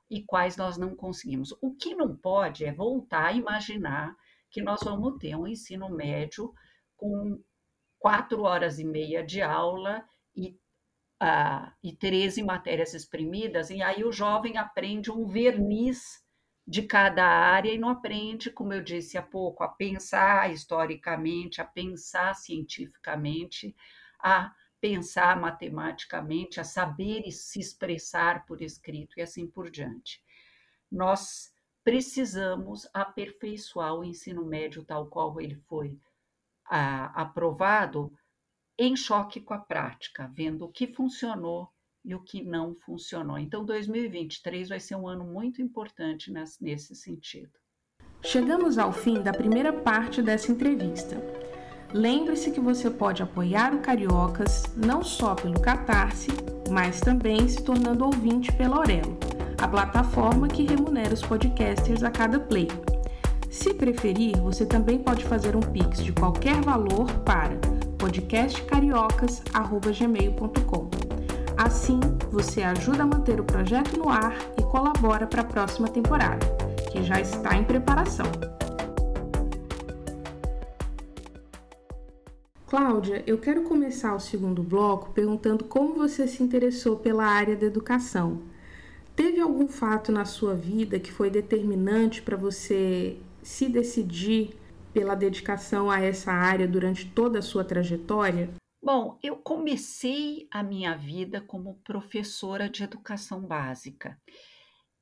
e 0.10 0.24
quais 0.24 0.56
nós 0.56 0.78
não 0.78 0.96
conseguimos. 0.96 1.54
O 1.62 1.76
que 1.76 1.96
não 1.96 2.16
pode 2.16 2.66
é 2.66 2.72
voltar 2.72 3.26
a 3.28 3.34
imaginar 3.34 4.16
que 4.50 4.62
nós 4.62 4.82
vamos 4.84 5.18
ter 5.18 5.36
um 5.36 5.48
ensino 5.48 5.90
médio 5.90 6.54
com 6.96 7.42
quatro 8.00 8.44
horas 8.44 8.80
e 8.80 8.86
meia 8.86 9.26
de 9.26 9.42
aula 9.42 10.06
e 10.36 10.58
e 11.82 11.94
13 11.94 12.44
matérias 12.44 12.94
exprimidas, 12.94 13.70
e 13.70 13.82
aí 13.82 14.04
o 14.04 14.12
jovem 14.12 14.58
aprende 14.58 15.12
um 15.12 15.26
verniz 15.26 16.24
de 16.66 16.84
cada 16.84 17.26
área 17.26 17.72
e 17.72 17.78
não 17.78 17.90
aprende, 17.90 18.50
como 18.50 18.74
eu 18.74 18.82
disse 18.82 19.18
há 19.18 19.22
pouco, 19.22 19.64
a 19.64 19.68
pensar 19.68 20.52
historicamente, 20.52 21.62
a 21.62 21.66
pensar 21.66 22.34
cientificamente, 22.36 23.76
a 24.20 24.54
pensar 24.80 25.40
matematicamente, 25.40 26.60
a 26.60 26.64
saber 26.64 27.30
se 27.32 27.60
expressar 27.60 28.46
por 28.46 28.62
escrito 28.62 29.18
e 29.18 29.22
assim 29.22 29.48
por 29.48 29.70
diante. 29.70 30.22
Nós 30.92 31.54
precisamos 31.84 32.88
aperfeiçoar 32.94 33.96
o 33.96 34.04
ensino 34.04 34.46
médio 34.46 34.84
tal 34.84 35.08
qual 35.08 35.40
ele 35.40 35.56
foi 35.68 35.98
ah, 36.66 37.12
aprovado 37.14 38.12
em 38.78 38.96
choque 38.96 39.40
com 39.40 39.54
a 39.54 39.60
prática, 39.60 40.30
vendo 40.34 40.66
o 40.66 40.72
que 40.72 40.88
funcionou 40.88 41.70
e 42.04 42.14
o 42.14 42.20
que 42.20 42.44
não 42.44 42.76
funcionou. 42.76 43.38
Então, 43.38 43.64
2023 43.64 44.70
vai 44.70 44.80
ser 44.80 44.96
um 44.96 45.08
ano 45.08 45.24
muito 45.24 45.62
importante 45.62 46.32
nesse 46.60 46.96
sentido. 46.96 47.52
Chegamos 48.22 48.78
ao 48.78 48.92
fim 48.92 49.22
da 49.22 49.32
primeira 49.32 49.72
parte 49.72 50.22
dessa 50.22 50.52
entrevista. 50.52 51.18
Lembre-se 51.94 52.52
que 52.52 52.60
você 52.60 52.90
pode 52.90 53.22
apoiar 53.22 53.74
o 53.74 53.80
Cariocas 53.80 54.64
não 54.76 55.04
só 55.04 55.36
pelo 55.36 55.60
Catarse, 55.60 56.32
mas 56.72 57.00
também 57.00 57.48
se 57.48 57.64
tornando 57.64 58.06
ouvinte 58.06 58.52
pela 58.54 58.78
Aurelo, 58.78 59.18
a 59.62 59.68
plataforma 59.68 60.48
que 60.48 60.66
remunera 60.66 61.14
os 61.14 61.22
podcasters 61.22 62.02
a 62.02 62.10
cada 62.10 62.40
play. 62.40 62.68
Se 63.52 63.74
preferir, 63.74 64.42
você 64.42 64.66
também 64.66 64.98
pode 64.98 65.24
fazer 65.26 65.56
um 65.56 65.62
Pix 65.62 66.04
de 66.04 66.12
qualquer 66.12 66.60
valor 66.62 67.06
para 67.20 67.73
podcastcariocas.gmail.com. 68.04 70.90
Assim, 71.56 72.02
você 72.30 72.62
ajuda 72.62 73.04
a 73.04 73.06
manter 73.06 73.40
o 73.40 73.46
projeto 73.46 73.98
no 73.98 74.10
ar 74.10 74.36
e 74.60 74.64
colabora 74.64 75.26
para 75.26 75.40
a 75.42 75.46
próxima 75.46 75.88
temporada, 75.88 76.46
que 76.92 77.02
já 77.02 77.22
está 77.22 77.56
em 77.56 77.64
preparação. 77.64 78.26
Cláudia, 82.68 83.24
eu 83.26 83.38
quero 83.38 83.64
começar 83.64 84.14
o 84.14 84.20
segundo 84.20 84.62
bloco 84.62 85.12
perguntando 85.12 85.64
como 85.64 85.94
você 85.94 86.28
se 86.28 86.44
interessou 86.44 86.98
pela 86.98 87.26
área 87.26 87.56
da 87.56 87.68
educação. 87.68 88.42
Teve 89.16 89.40
algum 89.40 89.70
fato 89.70 90.12
na 90.12 90.26
sua 90.26 90.56
vida 90.56 91.00
que 91.00 91.12
foi 91.12 91.30
determinante 91.30 92.22
para 92.22 92.36
você 92.36 93.16
se 93.42 93.70
decidir 93.70 94.58
pela 94.94 95.16
dedicação 95.16 95.90
a 95.90 96.00
essa 96.00 96.32
área 96.32 96.68
durante 96.68 97.10
toda 97.10 97.40
a 97.40 97.42
sua 97.42 97.66
trajetória? 97.66 98.50
Bom, 98.82 99.18
eu 99.24 99.38
comecei 99.38 100.48
a 100.52 100.62
minha 100.62 100.96
vida 100.96 101.40
como 101.40 101.80
professora 101.86 102.70
de 102.70 102.84
educação 102.84 103.42
básica. 103.42 104.20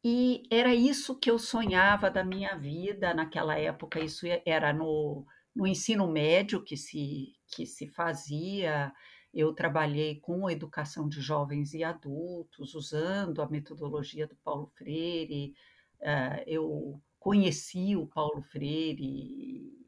E 0.04 0.44
era 0.52 0.74
isso 0.74 1.18
que 1.20 1.30
eu 1.30 1.38
sonhava 1.38 2.10
da 2.10 2.24
minha 2.24 2.56
vida 2.56 3.14
naquela 3.14 3.58
época. 3.58 4.00
Isso 4.00 4.26
era 4.46 4.72
no, 4.72 5.26
no 5.56 5.68
ensino 5.68 6.08
médio 6.08 6.64
que 6.64 6.78
se, 6.78 7.34
que 7.48 7.66
se 7.66 7.88
fazia. 7.88 8.94
eu 9.34 9.54
trabalhei 9.54 10.20
com 10.20 10.48
a 10.48 10.54
educação 10.54 11.10
de 11.10 11.20
jovens 11.20 11.74
e 11.74 11.84
adultos, 11.84 12.76
usando 12.76 13.42
a 13.42 13.50
metodologia 13.50 14.28
do 14.28 14.36
Paulo 14.44 14.68
Freire. 14.76 15.56
Uh, 16.00 16.44
eu 16.48 17.02
conheci 17.20 17.96
o 17.96 18.08
Paulo 18.08 18.42
Freire 18.44 19.81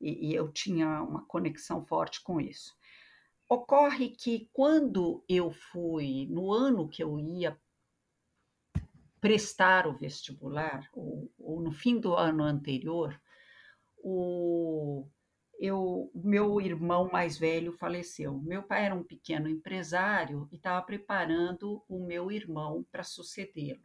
e, 0.00 0.28
e, 0.28 0.34
eu 0.34 0.52
tinha 0.52 1.02
uma 1.02 1.24
conexão 1.24 1.84
forte 1.84 2.22
com 2.22 2.40
isso. 2.40 2.74
Ocorre 3.48 4.10
que 4.10 4.48
quando 4.52 5.24
eu 5.28 5.50
fui, 5.50 6.26
no 6.30 6.52
ano 6.52 6.88
que 6.88 7.02
eu 7.02 7.18
ia 7.18 7.58
prestar 9.20 9.86
o 9.86 9.96
vestibular, 9.96 10.88
ou, 10.92 11.32
ou 11.38 11.60
no 11.60 11.72
fim 11.72 11.98
do 11.98 12.14
ano 12.14 12.42
anterior, 12.42 13.18
o, 13.98 15.08
eu, 15.58 16.10
meu 16.14 16.60
irmão 16.60 17.08
mais 17.10 17.38
velho 17.38 17.72
faleceu. 17.72 18.38
Meu 18.42 18.62
pai 18.62 18.84
era 18.84 18.94
um 18.94 19.04
pequeno 19.04 19.48
empresário 19.48 20.48
e 20.52 20.56
estava 20.56 20.84
preparando 20.84 21.82
o 21.88 22.04
meu 22.04 22.30
irmão 22.30 22.84
para 22.90 23.02
sucedê-lo. 23.02 23.82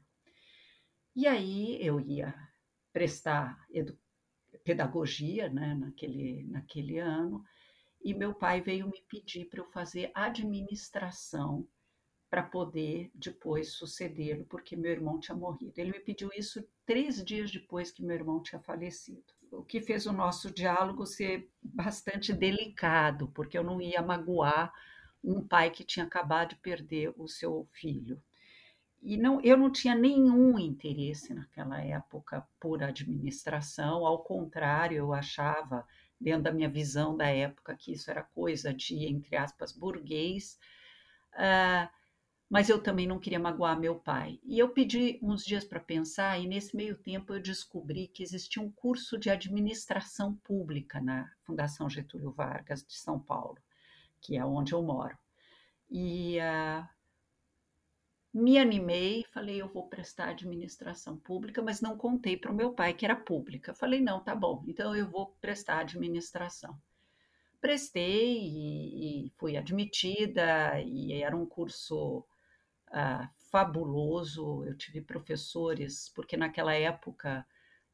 E 1.15 1.27
aí 1.27 1.77
eu 1.81 1.99
ia 1.99 2.33
prestar 2.91 3.65
pedagogia 4.69 5.49
né, 5.49 5.73
naquele, 5.73 6.43
naquele 6.43 6.99
ano, 6.99 7.43
e 8.03 8.13
meu 8.13 8.33
pai 8.33 8.61
veio 8.61 8.87
me 8.87 9.01
pedir 9.07 9.45
para 9.45 9.59
eu 9.59 9.65
fazer 9.65 10.11
administração 10.13 11.67
para 12.29 12.43
poder 12.43 13.09
depois 13.15 13.73
sucedê-lo, 13.73 14.45
porque 14.45 14.75
meu 14.75 14.91
irmão 14.91 15.19
tinha 15.19 15.35
morrido. 15.35 15.73
Ele 15.77 15.91
me 15.91 15.99
pediu 15.99 16.29
isso 16.35 16.63
três 16.85 17.23
dias 17.23 17.49
depois 17.51 17.91
que 17.91 18.03
meu 18.03 18.15
irmão 18.15 18.41
tinha 18.41 18.61
falecido 18.61 19.23
o 19.51 19.63
que 19.63 19.81
fez 19.81 20.05
o 20.05 20.13
nosso 20.13 20.51
diálogo 20.51 21.05
ser 21.05 21.49
bastante 21.61 22.33
delicado, 22.33 23.29
porque 23.29 23.57
eu 23.57 23.63
não 23.63 23.81
ia 23.81 24.01
magoar 24.01 24.73
um 25.23 25.45
pai 25.45 25.69
que 25.69 25.83
tinha 25.83 26.05
acabado 26.05 26.49
de 26.49 26.55
perder 26.57 27.13
o 27.17 27.27
seu 27.27 27.67
filho. 27.73 28.21
E 29.01 29.17
não, 29.17 29.39
eu 29.41 29.55
não 29.55 29.71
tinha 29.71 29.95
nenhum 29.95 30.59
interesse 30.59 31.33
naquela 31.33 31.81
época 31.81 32.45
por 32.59 32.83
administração, 32.83 34.05
ao 34.05 34.23
contrário, 34.23 34.97
eu 34.97 35.13
achava, 35.13 35.87
dentro 36.19 36.43
da 36.43 36.51
minha 36.51 36.69
visão 36.69 37.15
da 37.15 37.27
época, 37.27 37.75
que 37.75 37.93
isso 37.93 38.11
era 38.11 38.23
coisa 38.23 38.73
de, 38.73 39.05
entre 39.05 39.37
aspas, 39.37 39.71
burguês. 39.71 40.59
Uh, 41.33 41.87
mas 42.49 42.67
eu 42.67 42.81
também 42.81 43.07
não 43.07 43.19
queria 43.19 43.39
magoar 43.39 43.79
meu 43.79 43.95
pai. 43.95 44.39
E 44.43 44.57
eu 44.57 44.69
pedi 44.69 45.19
uns 45.21 45.45
dias 45.45 45.63
para 45.63 45.79
pensar, 45.79 46.39
e 46.39 46.47
nesse 46.47 46.75
meio 46.75 46.97
tempo 46.97 47.33
eu 47.33 47.41
descobri 47.41 48.07
que 48.07 48.23
existia 48.23 48.61
um 48.61 48.71
curso 48.71 49.17
de 49.17 49.29
administração 49.29 50.35
pública 50.43 50.99
na 50.99 51.31
Fundação 51.43 51.89
Getúlio 51.89 52.31
Vargas 52.31 52.83
de 52.83 52.95
São 52.95 53.19
Paulo, 53.19 53.57
que 54.19 54.35
é 54.35 54.43
onde 54.43 54.73
eu 54.73 54.81
moro. 54.81 55.17
E 55.89 56.37
uh, 56.39 56.87
me 58.33 58.57
animei, 58.57 59.25
falei, 59.31 59.61
eu 59.61 59.67
vou 59.67 59.87
prestar 59.87 60.29
administração 60.29 61.17
pública, 61.17 61.61
mas 61.61 61.81
não 61.81 61.97
contei 61.97 62.37
para 62.37 62.51
o 62.51 62.55
meu 62.55 62.73
pai 62.73 62.93
que 62.93 63.05
era 63.05 63.15
pública. 63.15 63.73
Falei, 63.73 64.01
não, 64.01 64.23
tá 64.23 64.35
bom, 64.35 64.63
então 64.67 64.95
eu 64.95 65.07
vou 65.09 65.35
prestar 65.41 65.79
administração. 65.79 66.79
Prestei 67.59 68.37
e, 68.37 69.27
e 69.27 69.29
fui 69.37 69.57
admitida, 69.57 70.79
e 70.81 71.13
era 71.13 71.35
um 71.35 71.45
curso 71.45 72.25
ah, 72.91 73.29
fabuloso. 73.51 74.63
Eu 74.65 74.77
tive 74.77 75.01
professores, 75.01 76.09
porque 76.15 76.37
naquela 76.37 76.73
época, 76.73 77.45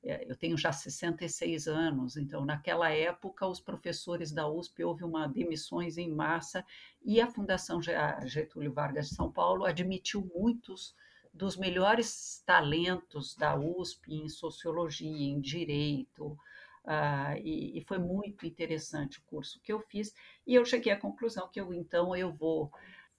eu 0.06 0.36
tenho 0.36 0.56
já 0.56 0.72
66 0.72 1.68
anos, 1.68 2.16
então 2.16 2.46
naquela 2.46 2.92
época 2.92 3.48
os 3.48 3.60
professores 3.60 4.32
da 4.32 4.48
USP 4.48 4.84
houve 4.84 5.04
uma 5.04 5.28
demissões 5.28 5.98
em 5.98 6.14
massa 6.14 6.64
e 7.04 7.20
a 7.20 7.28
Fundação 7.28 7.82
Getúlio 8.24 8.72
Vargas 8.72 9.10
de 9.10 9.16
São 9.16 9.32
Paulo 9.32 9.66
admitiu 9.66 10.30
muitos 10.36 10.96
dos 11.34 11.58
melhores 11.58 12.44
talentos 12.46 13.36
da 13.36 13.58
USP 13.58 14.14
em 14.14 14.30
sociologia, 14.30 15.28
em 15.28 15.40
direito, 15.42 16.38
Uh, 16.86 17.34
e, 17.44 17.80
e, 17.80 17.82
foi 17.82 17.98
muito 17.98 18.46
interessante 18.46 19.18
o 19.18 19.24
curso 19.24 19.60
que 19.64 19.74
eu 19.74 19.80
fiz 19.80 20.14
e 20.46 20.54
eu 20.54 20.64
cheguei 20.64 20.94
à 20.94 20.96
conclusão 20.96 21.50
que 21.50 21.60
eu 21.60 21.74
então 21.74 22.16
eu 22.16 22.32
vou 22.32 22.72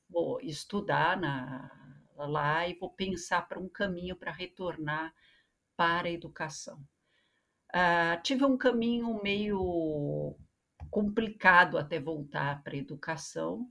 vou 0.08 0.40
estudar 0.40 1.20
na, 1.20 1.68
lá 2.16 2.68
e 2.68 2.74
vou 2.74 2.88
pensar 2.88 3.48
para 3.48 3.58
um 3.58 3.68
caminho 3.68 4.14
para 4.14 4.30
retornar 4.30 5.12
para 5.76 6.08
a 6.08 6.12
educação. 6.12 6.78
Uh, 7.74 8.20
tive 8.22 8.44
um 8.44 8.56
caminho 8.56 9.20
meio 9.22 10.34
complicado 10.90 11.76
até 11.76 12.00
voltar 12.00 12.62
para 12.62 12.74
a 12.74 12.78
educação. 12.78 13.68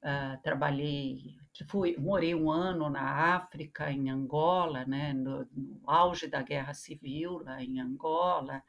Uh, 0.00 0.40
trabalhei, 0.42 1.36
fui, 1.68 1.96
morei 1.98 2.34
um 2.34 2.50
ano 2.50 2.88
na 2.88 3.34
África, 3.34 3.90
em 3.90 4.10
Angola, 4.10 4.84
né, 4.84 5.12
no, 5.12 5.44
no 5.52 5.80
auge 5.86 6.28
da 6.28 6.40
guerra 6.40 6.72
civil 6.72 7.42
lá 7.42 7.60
em 7.60 7.80
Angola, 7.80 8.62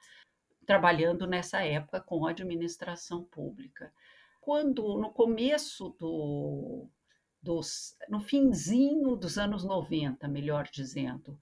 trabalhando 0.66 1.28
nessa 1.28 1.64
época 1.64 2.02
com 2.02 2.26
administração 2.26 3.24
pública. 3.26 3.94
Quando, 4.42 4.98
no 4.98 5.12
começo 5.12 5.90
do, 6.00 6.88
dos, 7.42 7.96
no 8.10 8.20
finzinho 8.20 9.16
dos 9.16 9.38
anos 9.38 9.64
90, 9.64 10.28
melhor 10.28 10.68
dizendo, 10.72 11.38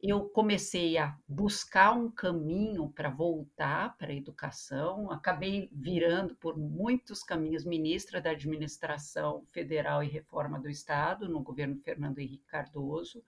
eu 0.00 0.28
comecei 0.28 0.96
a 0.96 1.16
buscar 1.26 1.92
um 1.92 2.10
caminho 2.10 2.88
para 2.90 3.10
voltar 3.10 3.96
para 3.96 4.12
a 4.12 4.14
educação, 4.14 5.10
acabei 5.10 5.68
virando 5.72 6.36
por 6.36 6.56
muitos 6.56 7.22
caminhos 7.22 7.64
ministra 7.64 8.20
da 8.20 8.30
Administração 8.30 9.44
Federal 9.50 10.02
e 10.02 10.08
Reforma 10.08 10.60
do 10.60 10.68
Estado, 10.68 11.28
no 11.28 11.40
governo 11.40 11.80
Fernando 11.82 12.20
Henrique 12.20 12.46
Cardoso, 12.46 13.24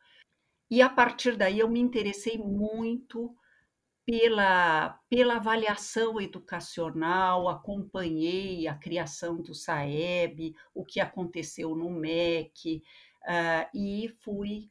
e 0.71 0.81
a 0.81 0.89
partir 0.89 1.37
daí 1.37 1.59
eu 1.59 1.69
me 1.69 1.81
interessei 1.81 2.39
muito 2.39 3.35
pela, 4.07 4.99
pela 5.09 5.37
avaliação 5.37 6.21
educacional, 6.21 7.49
acompanhei 7.49 8.69
a 8.69 8.75
criação 8.75 9.43
do 9.43 9.55
SAEB, 9.55 10.55
o 10.73 10.85
que 10.85 11.01
aconteceu 11.01 11.75
no 11.75 11.91
MEC, 11.91 12.83
uh, 13.23 13.77
e 13.77 14.09
fui 14.21 14.71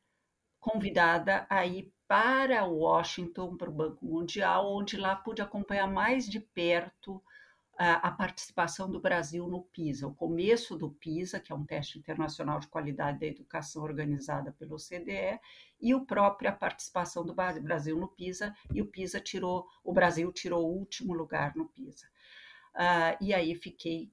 convidada 0.60 1.46
a 1.50 1.66
ir 1.66 1.94
para 2.08 2.66
Washington, 2.66 3.56
para 3.56 3.70
o 3.70 3.74
Banco 3.74 4.06
Mundial, 4.06 4.76
onde 4.76 4.98
lá 4.98 5.16
pude 5.16 5.42
acompanhar 5.42 5.88
mais 5.88 6.28
de 6.28 6.40
perto 6.40 7.22
a, 7.82 8.12
participação 8.12 8.92
do 8.92 9.00
Brasil 9.00 9.48
no 9.48 9.64
PISA, 9.64 10.06
o 10.06 10.14
começo 10.14 10.76
do 10.76 10.92
PISA, 10.92 11.40
que 11.40 11.54
é 11.54 11.56
um 11.56 11.66
teste 11.66 11.98
internacional 11.98 12.60
de 12.60 12.68
qualidade 12.68 13.20
da 13.20 13.26
educação 13.26 13.84
organizada 13.84 14.52
pelo 14.52 14.76
OCDE, 14.76 15.40
e 15.80 15.94
a 15.94 16.52
participação 16.52 17.26
do 17.26 17.34
Brasil 17.34 17.98
no 17.98 18.10
PISA, 18.10 18.54
e 18.74 18.82
o 18.82 18.86
PISA 18.86 19.22
tirou, 19.22 19.66
o 19.82 19.94
Brasil 19.94 20.30
tirou 20.34 20.68
o 20.68 20.78
último 20.78 21.14
lugar 21.14 21.56
no 21.56 21.70
PISA. 21.70 22.06
Uh, 22.76 23.16
e 23.22 23.34
aí 23.34 23.56
fiquei 23.56 24.12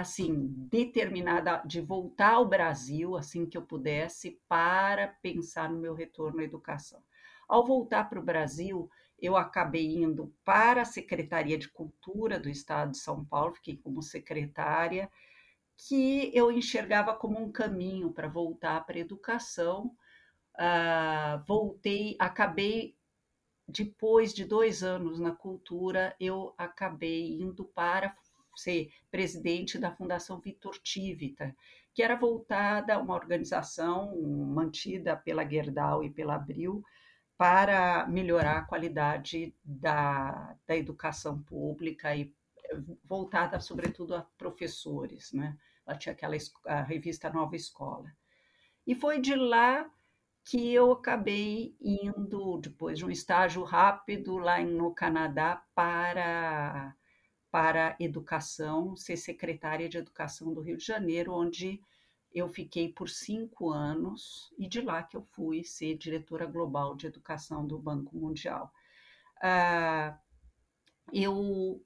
assim 0.00 0.48
determinada 0.70 1.62
de 1.64 1.80
voltar 1.80 2.34
ao 2.34 2.48
Brasil 2.48 3.16
assim 3.16 3.46
que 3.46 3.56
eu 3.56 3.62
pudesse 3.62 4.40
para 4.48 5.08
pensar 5.22 5.70
no 5.70 5.78
meu 5.78 5.94
retorno 5.94 6.40
à 6.40 6.44
educação. 6.44 7.02
Ao 7.48 7.64
voltar 7.64 8.08
para 8.08 8.20
o 8.20 8.24
Brasil, 8.24 8.88
eu 9.20 9.36
acabei 9.36 9.96
indo 9.96 10.34
para 10.44 10.82
a 10.82 10.84
Secretaria 10.86 11.58
de 11.58 11.68
Cultura 11.68 12.38
do 12.38 12.48
Estado 12.48 12.92
de 12.92 12.98
São 12.98 13.24
Paulo, 13.24 13.54
fiquei 13.54 13.76
como 13.76 14.02
secretária, 14.02 15.10
que 15.76 16.30
eu 16.34 16.50
enxergava 16.50 17.14
como 17.14 17.38
um 17.40 17.50
caminho 17.50 18.12
para 18.12 18.28
voltar 18.28 18.84
para 18.84 18.96
a 18.96 19.00
educação. 19.00 19.94
Uh, 20.58 21.44
voltei, 21.46 22.16
acabei, 22.18 22.94
depois 23.66 24.34
de 24.34 24.44
dois 24.44 24.82
anos 24.82 25.18
na 25.18 25.32
cultura, 25.32 26.14
eu 26.20 26.54
acabei 26.58 27.32
indo 27.32 27.64
para 27.64 28.14
ser 28.62 28.92
presidente 29.10 29.78
da 29.78 29.90
Fundação 29.90 30.40
Vitor 30.40 30.78
Tivita, 30.78 31.54
que 31.94 32.02
era 32.02 32.16
voltada 32.16 32.94
a 32.94 32.98
uma 32.98 33.14
organização 33.14 34.16
mantida 34.22 35.16
pela 35.16 35.48
Gerdau 35.48 36.04
e 36.04 36.10
pela 36.10 36.34
Abril, 36.36 36.84
para 37.36 38.06
melhorar 38.06 38.58
a 38.58 38.64
qualidade 38.64 39.54
da, 39.64 40.54
da 40.66 40.76
educação 40.76 41.42
pública 41.42 42.14
e 42.14 42.34
eh, 42.64 42.76
voltada 43.02 43.58
sobretudo 43.60 44.14
a 44.14 44.26
professores, 44.36 45.32
né? 45.32 45.56
Ela 45.86 45.96
tinha 45.96 46.12
aquela 46.12 46.36
a 46.66 46.82
revista 46.82 47.30
Nova 47.30 47.56
Escola. 47.56 48.12
E 48.86 48.94
foi 48.94 49.20
de 49.20 49.34
lá 49.34 49.90
que 50.44 50.72
eu 50.72 50.92
acabei 50.92 51.76
indo, 51.80 52.58
depois 52.58 52.98
de 52.98 53.04
um 53.04 53.10
estágio 53.10 53.62
rápido 53.62 54.36
lá 54.36 54.60
no 54.60 54.92
Canadá, 54.94 55.62
para, 55.74 56.94
para 57.50 57.96
educação, 57.98 58.96
ser 58.96 59.16
secretária 59.16 59.88
de 59.88 59.98
educação 59.98 60.52
do 60.52 60.60
Rio 60.60 60.76
de 60.76 60.84
Janeiro, 60.84 61.32
onde 61.32 61.80
eu 62.32 62.48
fiquei 62.48 62.92
por 62.92 63.08
cinco 63.08 63.70
anos 63.70 64.52
e 64.56 64.68
de 64.68 64.80
lá 64.80 65.02
que 65.02 65.16
eu 65.16 65.22
fui 65.22 65.64
ser 65.64 65.96
diretora 65.96 66.46
global 66.46 66.94
de 66.94 67.06
educação 67.06 67.66
do 67.66 67.78
Banco 67.78 68.16
Mundial. 68.16 68.72
Uh, 69.38 70.16
eu 71.12 71.82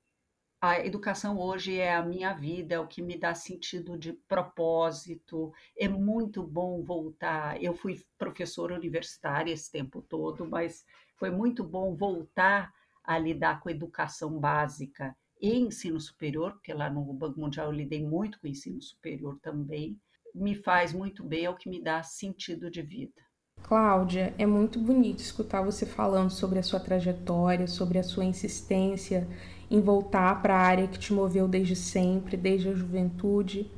a 0.60 0.80
educação 0.80 1.38
hoje 1.38 1.78
é 1.78 1.94
a 1.94 2.02
minha 2.02 2.32
vida, 2.32 2.74
é 2.74 2.78
o 2.78 2.86
que 2.86 3.02
me 3.02 3.18
dá 3.18 3.34
sentido 3.34 3.98
de 3.98 4.14
propósito. 4.14 5.52
É 5.76 5.86
muito 5.86 6.42
bom 6.42 6.82
voltar. 6.82 7.62
Eu 7.62 7.74
fui 7.74 8.02
professora 8.16 8.74
universitária 8.74 9.52
esse 9.52 9.70
tempo 9.70 10.00
todo, 10.00 10.46
mas 10.46 10.86
foi 11.16 11.30
muito 11.30 11.62
bom 11.62 11.94
voltar 11.94 12.72
a 13.02 13.18
lidar 13.18 13.60
com 13.60 13.68
educação 13.68 14.38
básica 14.40 15.14
e 15.41 15.55
ensino 15.55 16.01
superior, 16.01 16.53
porque 16.53 16.72
lá 16.72 16.91
no 16.91 17.12
Banco 17.12 17.41
Mundial 17.41 17.66
eu 17.66 17.72
lidei 17.72 18.03
muito 18.03 18.41
com 18.41 18.47
ensino 18.47 18.80
superior 18.80 19.39
também. 19.43 19.99
Me 20.35 20.55
faz 20.55 20.93
muito 20.93 21.22
bem, 21.22 21.45
é 21.45 21.51
o 21.51 21.57
que 21.57 21.68
me 21.68 21.82
dá 21.82 22.03
sentido 22.03 22.70
de 22.70 22.82
vida. 22.82 23.22
Cláudia, 23.62 24.35
é 24.37 24.45
muito 24.45 24.78
bonito 24.78 25.20
escutar 25.20 25.62
você 25.62 25.87
falando 25.87 26.30
sobre 26.30 26.59
a 26.59 26.62
sua 26.62 26.80
trajetória, 26.80 27.66
sobre 27.66 27.99
a 27.99 28.03
sua 28.03 28.24
insistência 28.24 29.26
em 29.70 29.80
voltar 29.80 30.43
para 30.43 30.55
a 30.55 30.61
área 30.61 30.87
que 30.87 30.99
te 30.99 31.12
moveu 31.12 31.49
desde 31.49 31.74
sempre, 31.74 32.37
desde 32.37 32.68
a 32.68 32.74
juventude. 32.74 33.70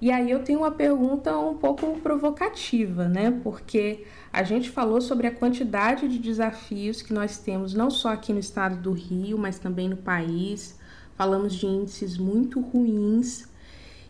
E 0.00 0.10
aí 0.10 0.30
eu 0.30 0.42
tenho 0.42 0.58
uma 0.58 0.70
pergunta 0.70 1.38
um 1.38 1.56
pouco 1.56 1.98
provocativa, 2.00 3.08
né? 3.08 3.30
Porque 3.42 4.04
a 4.32 4.42
gente 4.42 4.68
falou 4.68 5.00
sobre 5.00 5.28
a 5.28 5.34
quantidade 5.34 6.08
de 6.08 6.18
desafios 6.18 7.00
que 7.00 7.12
nós 7.12 7.38
temos 7.38 7.72
não 7.72 7.90
só 7.90 8.08
aqui 8.08 8.32
no 8.32 8.40
estado 8.40 8.76
do 8.76 8.92
Rio, 8.92 9.38
mas 9.38 9.58
também 9.58 9.88
no 9.88 9.96
país. 9.96 10.78
Falamos 11.22 11.54
de 11.54 11.66
índices 11.66 12.18
muito 12.18 12.58
ruins 12.58 13.48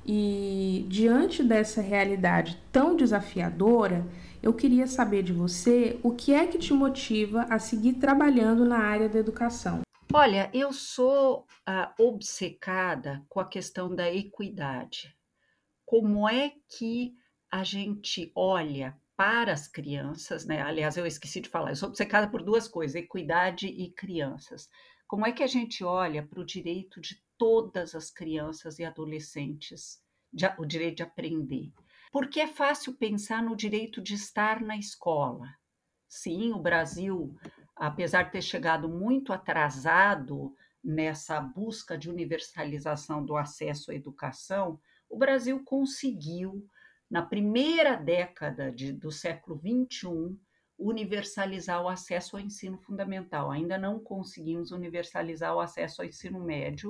e 0.03 0.87
diante 0.89 1.43
dessa 1.45 1.83
realidade 1.83 2.59
tão 2.73 2.97
desafiadora, 2.97 4.07
eu 4.43 4.55
queria 4.55 4.87
saber 4.87 5.23
de 5.23 5.31
você 5.31 6.01
o 6.03 6.15
que 6.15 6.33
é 6.33 6.47
que 6.47 6.57
te 6.57 6.73
motiva 6.73 7.43
a 7.51 7.59
seguir 7.59 7.97
trabalhando 7.97 8.65
na 8.65 8.79
área 8.79 9.11
da 9.11 9.19
educação. 9.19 9.83
Olha, 10.11 10.49
eu 10.55 10.73
sou 10.73 11.47
ah, 11.67 11.93
obcecada 11.99 13.23
com 13.29 13.41
a 13.41 13.45
questão 13.47 13.95
da 13.95 14.11
equidade. 14.11 15.15
Como 15.85 16.27
é 16.27 16.55
que 16.79 17.13
a 17.51 17.63
gente 17.63 18.33
olha 18.35 18.97
para 19.17 19.53
as 19.53 19.69
crianças, 19.69 20.45
né? 20.45 20.63
Aliás, 20.63 20.97
eu 20.97 21.07
esqueci 21.07 21.41
de 21.41 21.49
falar, 21.49 21.71
eu 21.71 21.77
sou 21.77 21.89
obcecada 21.89 22.29
por 22.29 22.43
duas 22.43 22.67
coisas: 22.69 22.95
equidade 22.95 23.67
e 23.67 23.91
crianças. 23.91 24.69
Como 25.07 25.27
é 25.27 25.33
que 25.33 25.43
a 25.43 25.47
gente 25.47 25.85
olha 25.85 26.23
para 26.23 26.41
o 26.41 26.45
direito 26.45 27.01
de 27.01 27.23
todas 27.37 27.95
as 27.95 28.11
crianças 28.11 28.79
e 28.79 28.85
adolescentes, 28.85 30.03
de, 30.33 30.47
o 30.59 30.65
direito 30.65 30.97
de 30.97 31.03
aprender? 31.03 31.73
Porque 32.11 32.41
é 32.41 32.47
fácil 32.47 32.95
pensar 32.95 33.43
no 33.43 33.57
direito 33.57 34.01
de 34.01 34.15
estar 34.15 34.61
na 34.61 34.77
escola. 34.77 35.47
Sim, 36.09 36.53
o 36.53 36.59
Brasil, 36.59 37.35
apesar 37.75 38.25
de 38.25 38.33
ter 38.33 38.43
chegado 38.43 38.89
muito 38.89 39.33
atrasado 39.33 40.55
nessa 40.83 41.41
busca 41.41 41.97
de 41.97 42.11
universalização 42.11 43.25
do 43.25 43.37
acesso 43.37 43.91
à 43.91 43.95
educação, 43.95 44.81
o 45.09 45.17
Brasil 45.17 45.63
conseguiu, 45.65 46.67
na 47.13 47.21
primeira 47.21 47.95
década 47.95 48.73
de, 48.73 48.91
do 48.91 49.13
século 49.13 49.61
XXI, 49.61 50.35
universalizar 50.79 51.83
o 51.83 51.89
acesso 51.91 52.39
ao 52.39 52.43
ensino 52.43 52.79
fundamental. 52.79 53.51
Ainda 53.51 53.77
não 53.77 54.01
conseguimos 54.01 54.71
universalizar 54.71 55.55
o 55.55 55.61
acesso 55.61 56.01
ao 56.01 56.09
ensino 56.09 56.41
médio, 56.43 56.89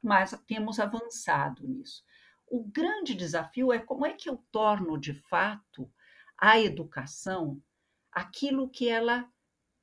mas 0.00 0.40
temos 0.46 0.78
avançado 0.78 1.66
nisso. 1.66 2.04
O 2.46 2.62
grande 2.62 3.12
desafio 3.12 3.72
é 3.72 3.80
como 3.80 4.06
é 4.06 4.12
que 4.12 4.30
eu 4.30 4.40
torno 4.52 4.96
de 4.96 5.14
fato 5.14 5.90
a 6.38 6.60
educação 6.60 7.60
aquilo 8.12 8.70
que 8.70 8.88
ela 8.88 9.28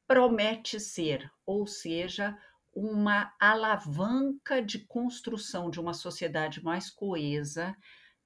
promete 0.08 0.80
ser, 0.80 1.30
ou 1.46 1.68
seja, 1.68 2.38
uma 2.74 3.36
alavanca 3.38 4.62
de 4.62 4.80
construção 4.80 5.70
de 5.70 5.82
uma 5.82 5.94
sociedade 5.94 6.64
mais 6.64 6.90
coesa 6.90 7.76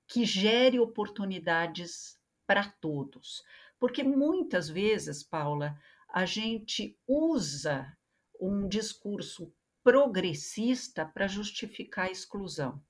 que 0.08 0.26
gere 0.26 0.80
oportunidades 0.80 2.18
para 2.46 2.64
todos. 2.64 3.44
Porque 3.80 4.04
muitas 4.04 4.70
vezes, 4.70 5.22
Paula, 5.22 5.78
a 6.10 6.26
gente 6.26 6.98
usa 7.06 7.96
um 8.40 8.68
discurso 8.68 9.54
progressista 9.84 11.06
para 11.06 11.28
justificar 11.28 12.08
a 12.08 12.12
exclusão. 12.12 12.82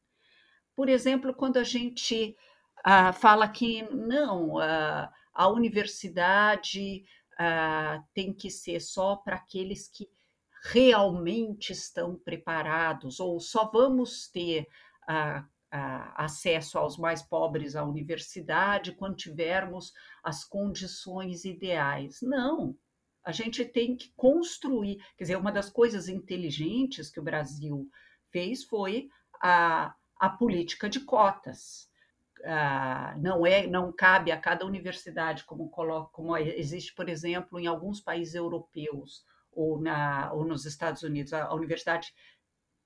Por 0.76 0.90
exemplo, 0.90 1.34
quando 1.34 1.58
a 1.58 1.64
gente 1.64 2.36
ah, 2.84 3.12
fala 3.12 3.48
que 3.48 3.84
não, 3.84 4.60
ah, 4.60 5.12
a 5.34 5.48
universidade 5.48 7.04
ah, 7.38 8.04
tem 8.14 8.34
que 8.34 8.50
ser 8.50 8.80
só 8.80 9.16
para 9.16 9.36
aqueles 9.36 9.88
que 9.88 10.08
realmente 10.72 11.72
estão 11.72 12.16
preparados, 12.16 13.20
ou 13.20 13.40
só 13.40 13.70
vamos 13.72 14.30
ter 14.30 14.68
acesso 15.70 16.78
aos 16.78 16.98
mais 16.98 17.22
pobres 17.22 17.76
à 17.76 17.84
universidade 17.84 18.94
quando 18.94 19.16
tivermos 19.16 19.94
as 20.24 20.44
condições 20.44 21.44
ideais. 21.44 22.20
Não, 22.22 22.76
a 23.24 23.32
gente 23.32 23.66
tem 23.66 23.96
que 23.96 24.12
construir. 24.16 24.98
Quer 25.18 25.26
dizer, 25.26 25.38
uma 25.38 25.52
das 25.52 25.70
coisas 25.70 26.08
inteligentes 26.08 27.10
que 27.10 27.20
o 27.20 27.24
Brasil 27.24 27.90
fez 28.32 28.64
foi 28.64 29.10
a 29.42 29.94
a 30.20 30.30
política 30.30 30.90
de 30.90 31.00
cotas. 31.00 31.88
Não 33.20 33.46
é, 33.46 33.66
não 33.68 33.92
cabe 33.92 34.32
a 34.32 34.40
cada 34.40 34.66
universidade 34.66 35.44
como 35.44 35.70
coloca, 35.70 36.12
como 36.12 36.38
existe, 36.38 36.94
por 36.94 37.10
exemplo, 37.10 37.60
em 37.60 37.68
alguns 37.68 38.00
países 38.00 38.36
europeus 38.36 39.24
ou, 39.52 39.82
na, 39.82 40.32
ou 40.34 40.46
nos 40.46 40.66
Estados 40.66 41.02
Unidos. 41.02 41.34
A, 41.34 41.46
a 41.46 41.56
universidade 41.56 42.14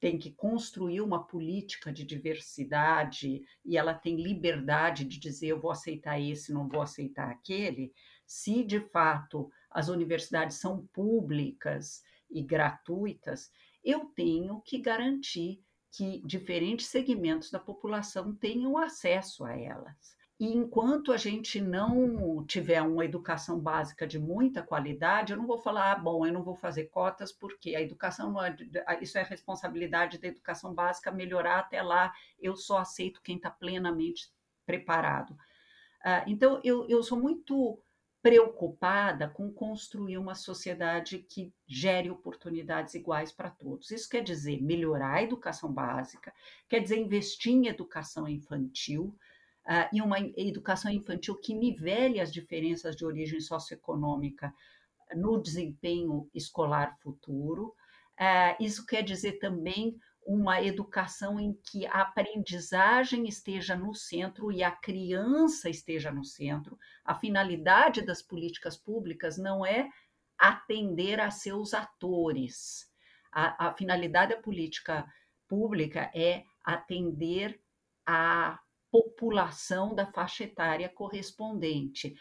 tem 0.01 0.17
que 0.17 0.31
construir 0.31 0.99
uma 0.99 1.23
política 1.23 1.93
de 1.93 2.03
diversidade 2.03 3.45
e 3.63 3.77
ela 3.77 3.93
tem 3.93 4.15
liberdade 4.15 5.05
de 5.05 5.19
dizer 5.19 5.49
eu 5.49 5.61
vou 5.61 5.69
aceitar 5.69 6.19
esse, 6.19 6.51
não 6.51 6.67
vou 6.67 6.81
aceitar 6.81 7.29
aquele. 7.29 7.93
Se 8.25 8.63
de 8.63 8.79
fato 8.79 9.51
as 9.69 9.89
universidades 9.89 10.57
são 10.57 10.87
públicas 10.87 12.03
e 12.31 12.41
gratuitas, 12.41 13.51
eu 13.83 14.05
tenho 14.05 14.59
que 14.61 14.79
garantir 14.79 15.63
que 15.91 16.19
diferentes 16.25 16.87
segmentos 16.87 17.51
da 17.51 17.59
população 17.59 18.33
tenham 18.33 18.79
acesso 18.79 19.45
a 19.45 19.55
elas. 19.55 20.17
E 20.41 20.57
enquanto 20.57 21.11
a 21.11 21.17
gente 21.17 21.61
não 21.61 22.43
tiver 22.47 22.81
uma 22.81 23.05
educação 23.05 23.59
básica 23.59 24.07
de 24.07 24.17
muita 24.17 24.63
qualidade, 24.63 25.31
eu 25.31 25.37
não 25.37 25.45
vou 25.45 25.59
falar, 25.59 25.91
ah, 25.91 25.95
bom, 25.95 26.25
eu 26.25 26.33
não 26.33 26.41
vou 26.41 26.55
fazer 26.55 26.85
cotas, 26.85 27.31
porque 27.31 27.75
a 27.75 27.81
educação 27.81 28.31
não 28.31 28.43
é, 28.43 28.57
isso 29.01 29.19
é 29.19 29.21
responsabilidade 29.21 30.17
da 30.17 30.27
educação 30.27 30.73
básica 30.73 31.11
melhorar 31.11 31.59
até 31.59 31.83
lá, 31.83 32.11
eu 32.39 32.55
só 32.55 32.79
aceito 32.79 33.21
quem 33.21 33.35
está 33.35 33.51
plenamente 33.51 34.33
preparado. 34.65 35.29
Uh, 36.03 36.25
então, 36.25 36.59
eu, 36.63 36.89
eu 36.89 37.03
sou 37.03 37.19
muito 37.19 37.79
preocupada 38.19 39.27
com 39.29 39.53
construir 39.53 40.17
uma 40.17 40.33
sociedade 40.33 41.19
que 41.19 41.53
gere 41.67 42.09
oportunidades 42.09 42.95
iguais 42.95 43.31
para 43.31 43.51
todos. 43.51 43.91
Isso 43.91 44.09
quer 44.09 44.23
dizer 44.23 44.59
melhorar 44.59 45.17
a 45.17 45.23
educação 45.23 45.71
básica, 45.71 46.33
quer 46.67 46.79
dizer 46.79 46.97
investir 46.97 47.53
em 47.53 47.67
educação 47.67 48.27
infantil, 48.27 49.15
uh, 49.67 49.89
e 49.93 50.01
uma 50.01 50.19
educação 50.19 50.91
infantil 50.91 51.35
que 51.35 51.53
nivele 51.53 52.19
as 52.19 52.31
diferenças 52.31 52.95
de 52.95 53.05
origem 53.05 53.39
socioeconômica 53.39 54.53
no 55.15 55.41
desempenho 55.41 56.29
escolar 56.33 56.97
futuro. 57.01 57.75
Uh, 58.19 58.63
isso 58.63 58.85
quer 58.85 59.03
dizer 59.03 59.39
também 59.39 59.97
uma 60.25 60.61
educação 60.61 61.39
em 61.39 61.53
que 61.53 61.85
a 61.87 62.01
aprendizagem 62.01 63.27
esteja 63.27 63.75
no 63.75 63.93
centro 63.93 64.51
e 64.51 64.63
a 64.63 64.71
criança 64.71 65.69
esteja 65.69 66.11
no 66.11 66.23
centro. 66.23 66.77
A 67.03 67.15
finalidade 67.15 68.03
das 68.03 68.21
políticas 68.21 68.77
públicas 68.77 69.37
não 69.37 69.65
é 69.65 69.89
atender 70.37 71.19
a 71.19 71.31
seus 71.31 71.73
atores. 71.73 72.89
A, 73.31 73.69
a 73.69 73.73
finalidade 73.73 74.35
da 74.35 74.41
política 74.41 75.05
pública 75.47 76.11
é 76.13 76.43
atender 76.63 77.59
a 78.05 78.59
população 78.91 79.95
da 79.95 80.05
faixa 80.05 80.43
etária 80.43 80.89
correspondente. 80.89 82.15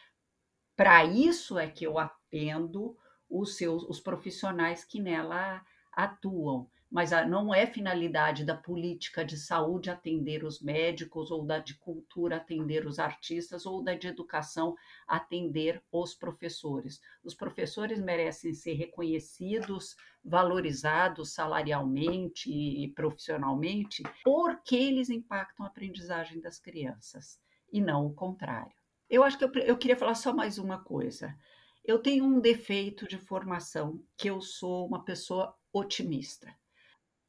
Para 0.77 1.05
isso 1.05 1.59
é 1.59 1.69
que 1.69 1.85
eu 1.85 1.99
atendo 1.99 2.97
os 3.29 3.57
seus 3.57 3.83
os 3.85 4.01
profissionais 4.01 4.85
que 4.85 5.01
nela 5.01 5.65
atuam 5.93 6.71
mas 6.91 7.11
não 7.29 7.55
é 7.55 7.67
finalidade 7.67 8.45
da 8.45 8.57
política 8.57 9.25
de 9.25 9.37
saúde 9.37 9.91
atender 9.91 10.43
os 10.45 10.61
médicos, 10.61 11.31
ou 11.31 11.45
da 11.47 11.59
de 11.59 11.75
cultura 11.79 12.37
atender 12.37 12.85
os 12.85 12.99
artistas, 12.99 13.65
ou 13.65 13.83
da 13.83 13.95
de 13.95 14.09
educação 14.09 14.75
atender 15.07 15.81
os 15.93 16.15
professores. 16.15 17.01
Os 17.23 17.35
professores 17.35 18.01
merecem 18.01 18.53
ser 18.53 18.75
reconhecidos, 18.75 19.95
valorizados 20.25 21.33
salarialmente 21.33 22.51
e 22.51 22.89
profissionalmente, 22.93 24.03
porque 24.25 24.75
eles 24.75 25.09
impactam 25.11 25.65
a 25.65 25.69
aprendizagem 25.69 26.41
das 26.41 26.59
crianças, 26.59 27.41
e 27.73 27.81
não 27.81 28.07
o 28.07 28.15
contrário. 28.15 28.73
Eu 29.09 29.23
acho 29.23 29.39
que 29.39 29.45
eu, 29.45 29.53
eu 29.63 29.79
queria 29.79 29.97
falar 29.97 30.15
só 30.15 30.33
mais 30.33 30.59
uma 30.59 30.83
coisa. 30.83 31.37
Eu 31.85 31.99
tenho 31.99 32.25
um 32.25 32.41
defeito 32.41 33.07
de 33.07 33.17
formação, 33.17 34.03
que 34.17 34.29
eu 34.29 34.41
sou 34.41 34.87
uma 34.87 35.05
pessoa 35.05 35.57
otimista. 35.73 36.53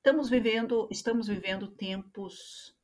Estamos 0.03 0.31
vivendo, 0.31 0.87
estamos 0.89 1.27
vivendo 1.27 1.67
tempos 1.67 2.75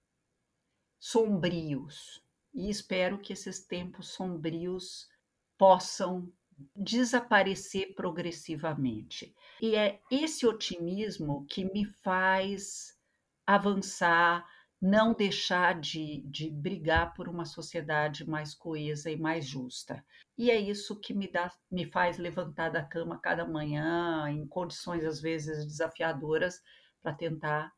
sombrios 0.99 2.24
e 2.53 2.70
espero 2.70 3.18
que 3.18 3.34
esses 3.34 3.65
tempos 3.65 4.09
sombrios 4.09 5.09
possam 5.57 6.32
desaparecer 6.76 7.95
progressivamente. 7.95 9.34
E 9.59 9.76
é 9.76 9.99
esse 10.11 10.45
otimismo 10.45 11.43
que 11.47 11.65
me 11.65 11.86
faz 11.86 12.95
avançar, 13.47 14.45
não 14.80 15.11
deixar 15.11 15.80
de, 15.80 16.22
de 16.22 16.51
brigar 16.51 17.15
por 17.15 17.28
uma 17.28 17.45
sociedade 17.45 18.30
mais 18.30 18.53
coesa 18.53 19.09
e 19.09 19.18
mais 19.18 19.43
justa. 19.43 20.05
E 20.38 20.51
é 20.51 20.59
isso 20.59 20.99
que 20.99 21.15
me, 21.15 21.28
dá, 21.28 21.51
me 21.72 21.89
faz 21.89 22.20
levantar 22.20 22.70
da 22.70 22.84
cama 22.84 23.20
cada 23.20 23.43
manhã, 23.43 24.30
em 24.30 24.45
condições 24.45 25.03
às 25.03 25.20
vezes 25.20 25.65
desafiadoras, 25.65 26.61
para 27.01 27.13
tentar 27.13 27.73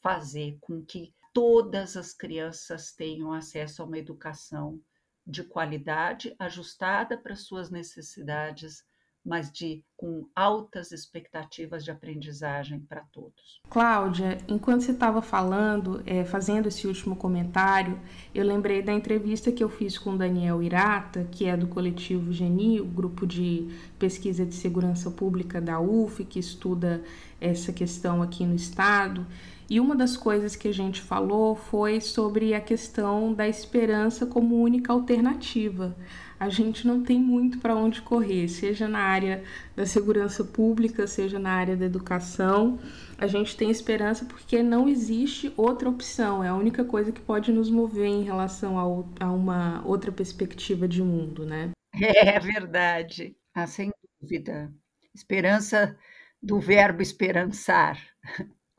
fazer 0.00 0.58
com 0.60 0.84
que 0.84 1.14
todas 1.32 1.96
as 1.96 2.12
crianças 2.12 2.92
tenham 2.92 3.32
acesso 3.32 3.82
a 3.82 3.84
uma 3.84 3.98
educação 3.98 4.80
de 5.26 5.44
qualidade, 5.44 6.34
ajustada 6.38 7.16
para 7.16 7.36
suas 7.36 7.70
necessidades, 7.70 8.84
mas 9.24 9.52
de 9.52 9.82
com 9.96 10.26
altas 10.34 10.92
expectativas 10.92 11.84
de 11.84 11.90
aprendizagem 11.90 12.80
para 12.80 13.02
todos. 13.12 13.60
Cláudia, 13.68 14.38
enquanto 14.48 14.80
você 14.80 14.92
estava 14.92 15.20
falando, 15.20 16.02
é, 16.06 16.24
fazendo 16.24 16.68
esse 16.68 16.86
último 16.86 17.14
comentário, 17.14 18.00
eu 18.34 18.44
lembrei 18.44 18.80
da 18.80 18.94
entrevista 18.94 19.52
que 19.52 19.62
eu 19.62 19.68
fiz 19.68 19.98
com 19.98 20.16
Daniel 20.16 20.62
Irata, 20.62 21.28
que 21.30 21.44
é 21.44 21.54
do 21.54 21.68
coletivo 21.68 22.32
Geni, 22.32 22.80
o 22.80 22.86
grupo 22.86 23.26
de 23.26 23.68
pesquisa 23.98 24.46
de 24.46 24.54
segurança 24.54 25.10
pública 25.10 25.60
da 25.60 25.78
UF, 25.78 26.24
que 26.24 26.38
estuda 26.38 27.02
essa 27.38 27.72
questão 27.72 28.22
aqui 28.22 28.46
no 28.46 28.54
estado. 28.54 29.26
E 29.70 29.78
uma 29.78 29.94
das 29.94 30.16
coisas 30.16 30.56
que 30.56 30.66
a 30.66 30.72
gente 30.72 31.00
falou 31.00 31.54
foi 31.54 32.00
sobre 32.00 32.54
a 32.54 32.60
questão 32.60 33.32
da 33.32 33.46
esperança 33.46 34.26
como 34.26 34.60
única 34.60 34.92
alternativa. 34.92 35.96
A 36.40 36.48
gente 36.48 36.84
não 36.84 37.04
tem 37.04 37.20
muito 37.20 37.60
para 37.60 37.76
onde 37.76 38.02
correr, 38.02 38.48
seja 38.48 38.88
na 38.88 38.98
área 38.98 39.44
da 39.76 39.86
segurança 39.86 40.42
pública, 40.42 41.06
seja 41.06 41.38
na 41.38 41.52
área 41.52 41.76
da 41.76 41.84
educação. 41.86 42.80
A 43.16 43.28
gente 43.28 43.56
tem 43.56 43.70
esperança 43.70 44.24
porque 44.24 44.60
não 44.60 44.88
existe 44.88 45.52
outra 45.56 45.88
opção, 45.88 46.42
é 46.42 46.48
a 46.48 46.56
única 46.56 46.84
coisa 46.84 47.12
que 47.12 47.20
pode 47.20 47.52
nos 47.52 47.70
mover 47.70 48.08
em 48.08 48.24
relação 48.24 48.76
a, 48.76 49.24
a 49.24 49.30
uma 49.30 49.86
outra 49.86 50.10
perspectiva 50.10 50.88
de 50.88 51.00
mundo, 51.00 51.46
né? 51.46 51.70
É 51.94 52.40
verdade, 52.40 53.36
ah, 53.54 53.68
sem 53.68 53.92
dúvida. 54.20 54.72
Esperança 55.14 55.96
do 56.42 56.58
verbo 56.58 57.02
esperançar 57.02 57.96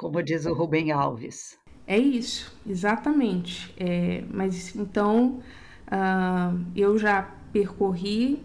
como 0.01 0.23
diz 0.23 0.47
o 0.47 0.53
Rubem 0.53 0.91
Alves. 0.91 1.59
É 1.85 1.95
isso, 1.95 2.51
exatamente. 2.67 3.71
É, 3.77 4.23
mas 4.33 4.75
então 4.75 5.39
uh, 5.85 6.59
eu 6.75 6.97
já 6.97 7.21
percorri 7.53 8.43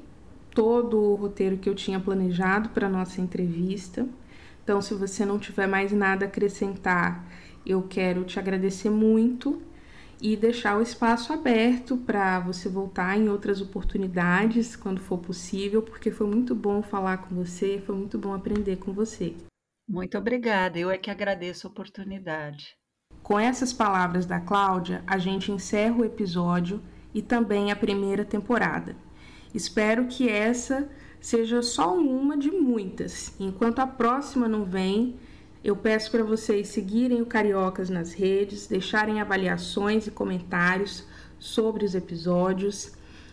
todo 0.50 1.00
o 1.00 1.14
roteiro 1.14 1.56
que 1.56 1.66
eu 1.66 1.74
tinha 1.74 1.98
planejado 1.98 2.68
para 2.68 2.90
nossa 2.90 3.22
entrevista. 3.22 4.06
Então, 4.62 4.82
se 4.82 4.92
você 4.92 5.24
não 5.24 5.38
tiver 5.38 5.66
mais 5.66 5.92
nada 5.92 6.26
a 6.26 6.28
acrescentar, 6.28 7.24
eu 7.64 7.82
quero 7.84 8.24
te 8.24 8.38
agradecer 8.38 8.90
muito 8.90 9.62
e 10.20 10.36
deixar 10.36 10.76
o 10.76 10.82
espaço 10.82 11.32
aberto 11.32 11.96
para 11.96 12.38
você 12.40 12.68
voltar 12.68 13.18
em 13.18 13.30
outras 13.30 13.62
oportunidades 13.62 14.76
quando 14.76 15.00
for 15.00 15.18
possível, 15.18 15.80
porque 15.80 16.10
foi 16.10 16.26
muito 16.26 16.54
bom 16.54 16.82
falar 16.82 17.18
com 17.18 17.34
você, 17.34 17.82
foi 17.86 17.94
muito 17.94 18.18
bom 18.18 18.34
aprender 18.34 18.76
com 18.76 18.92
você. 18.92 19.34
Muito 19.88 20.18
obrigada, 20.18 20.76
eu 20.80 20.90
é 20.90 20.98
que 20.98 21.12
agradeço 21.12 21.64
a 21.64 21.70
oportunidade. 21.70 22.76
Com 23.22 23.38
essas 23.38 23.72
palavras 23.72 24.26
da 24.26 24.40
Cláudia, 24.40 25.04
a 25.06 25.16
gente 25.16 25.52
encerra 25.52 25.94
o 25.94 26.04
episódio 26.04 26.82
e 27.14 27.22
também 27.22 27.70
a 27.70 27.76
primeira 27.76 28.24
temporada. 28.24 28.96
Espero 29.54 30.08
que 30.08 30.28
essa 30.28 30.90
seja 31.20 31.62
só 31.62 31.96
uma 31.96 32.36
de 32.36 32.50
muitas. 32.50 33.32
Enquanto 33.38 33.78
a 33.78 33.86
próxima 33.86 34.48
não 34.48 34.64
vem, 34.64 35.20
eu 35.62 35.76
peço 35.76 36.10
para 36.10 36.24
vocês 36.24 36.66
seguirem 36.66 37.22
o 37.22 37.26
Cariocas 37.26 37.88
nas 37.88 38.12
redes, 38.12 38.66
deixarem 38.66 39.20
avaliações 39.20 40.08
e 40.08 40.10
comentários 40.10 41.06
sobre 41.38 41.84
os 41.84 41.94
episódios. 41.94 42.90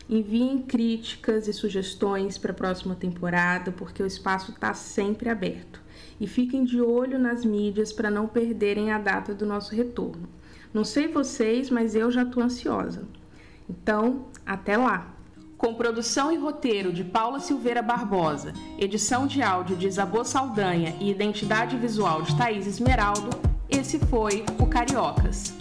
Enviem 0.07 0.61
críticas 0.61 1.47
e 1.47 1.53
sugestões 1.53 2.37
para 2.37 2.51
a 2.51 2.55
próxima 2.55 2.93
temporada, 2.93 3.71
porque 3.71 4.03
o 4.03 4.07
espaço 4.07 4.51
está 4.51 4.75
sempre 4.75 5.29
aberto 5.29 5.82
e 6.23 6.27
fiquem 6.27 6.63
de 6.63 6.79
olho 6.79 7.19
nas 7.19 7.43
mídias 7.43 7.91
para 7.91 8.09
não 8.09 8.27
perderem 8.27 8.93
a 8.93 8.97
data 8.97 9.35
do 9.35 9.45
nosso 9.45 9.75
retorno. 9.75 10.29
Não 10.73 10.85
sei 10.85 11.09
vocês, 11.09 11.69
mas 11.69 11.95
eu 11.95 12.09
já 12.09 12.23
estou 12.23 12.41
ansiosa. 12.41 13.03
Então, 13.69 14.27
até 14.45 14.77
lá! 14.77 15.13
Com 15.57 15.73
produção 15.73 16.31
e 16.31 16.37
roteiro 16.37 16.93
de 16.93 17.03
Paula 17.03 17.41
Silveira 17.41 17.81
Barbosa, 17.81 18.53
edição 18.79 19.27
de 19.27 19.41
áudio 19.41 19.75
de 19.75 19.85
Isabô 19.85 20.23
Saldanha 20.23 20.95
e 21.01 21.11
identidade 21.11 21.75
visual 21.75 22.21
de 22.21 22.37
Thaís 22.37 22.67
Esmeraldo, 22.67 23.29
esse 23.69 23.99
foi 23.99 24.45
o 24.57 24.65
Cariocas. 24.65 25.53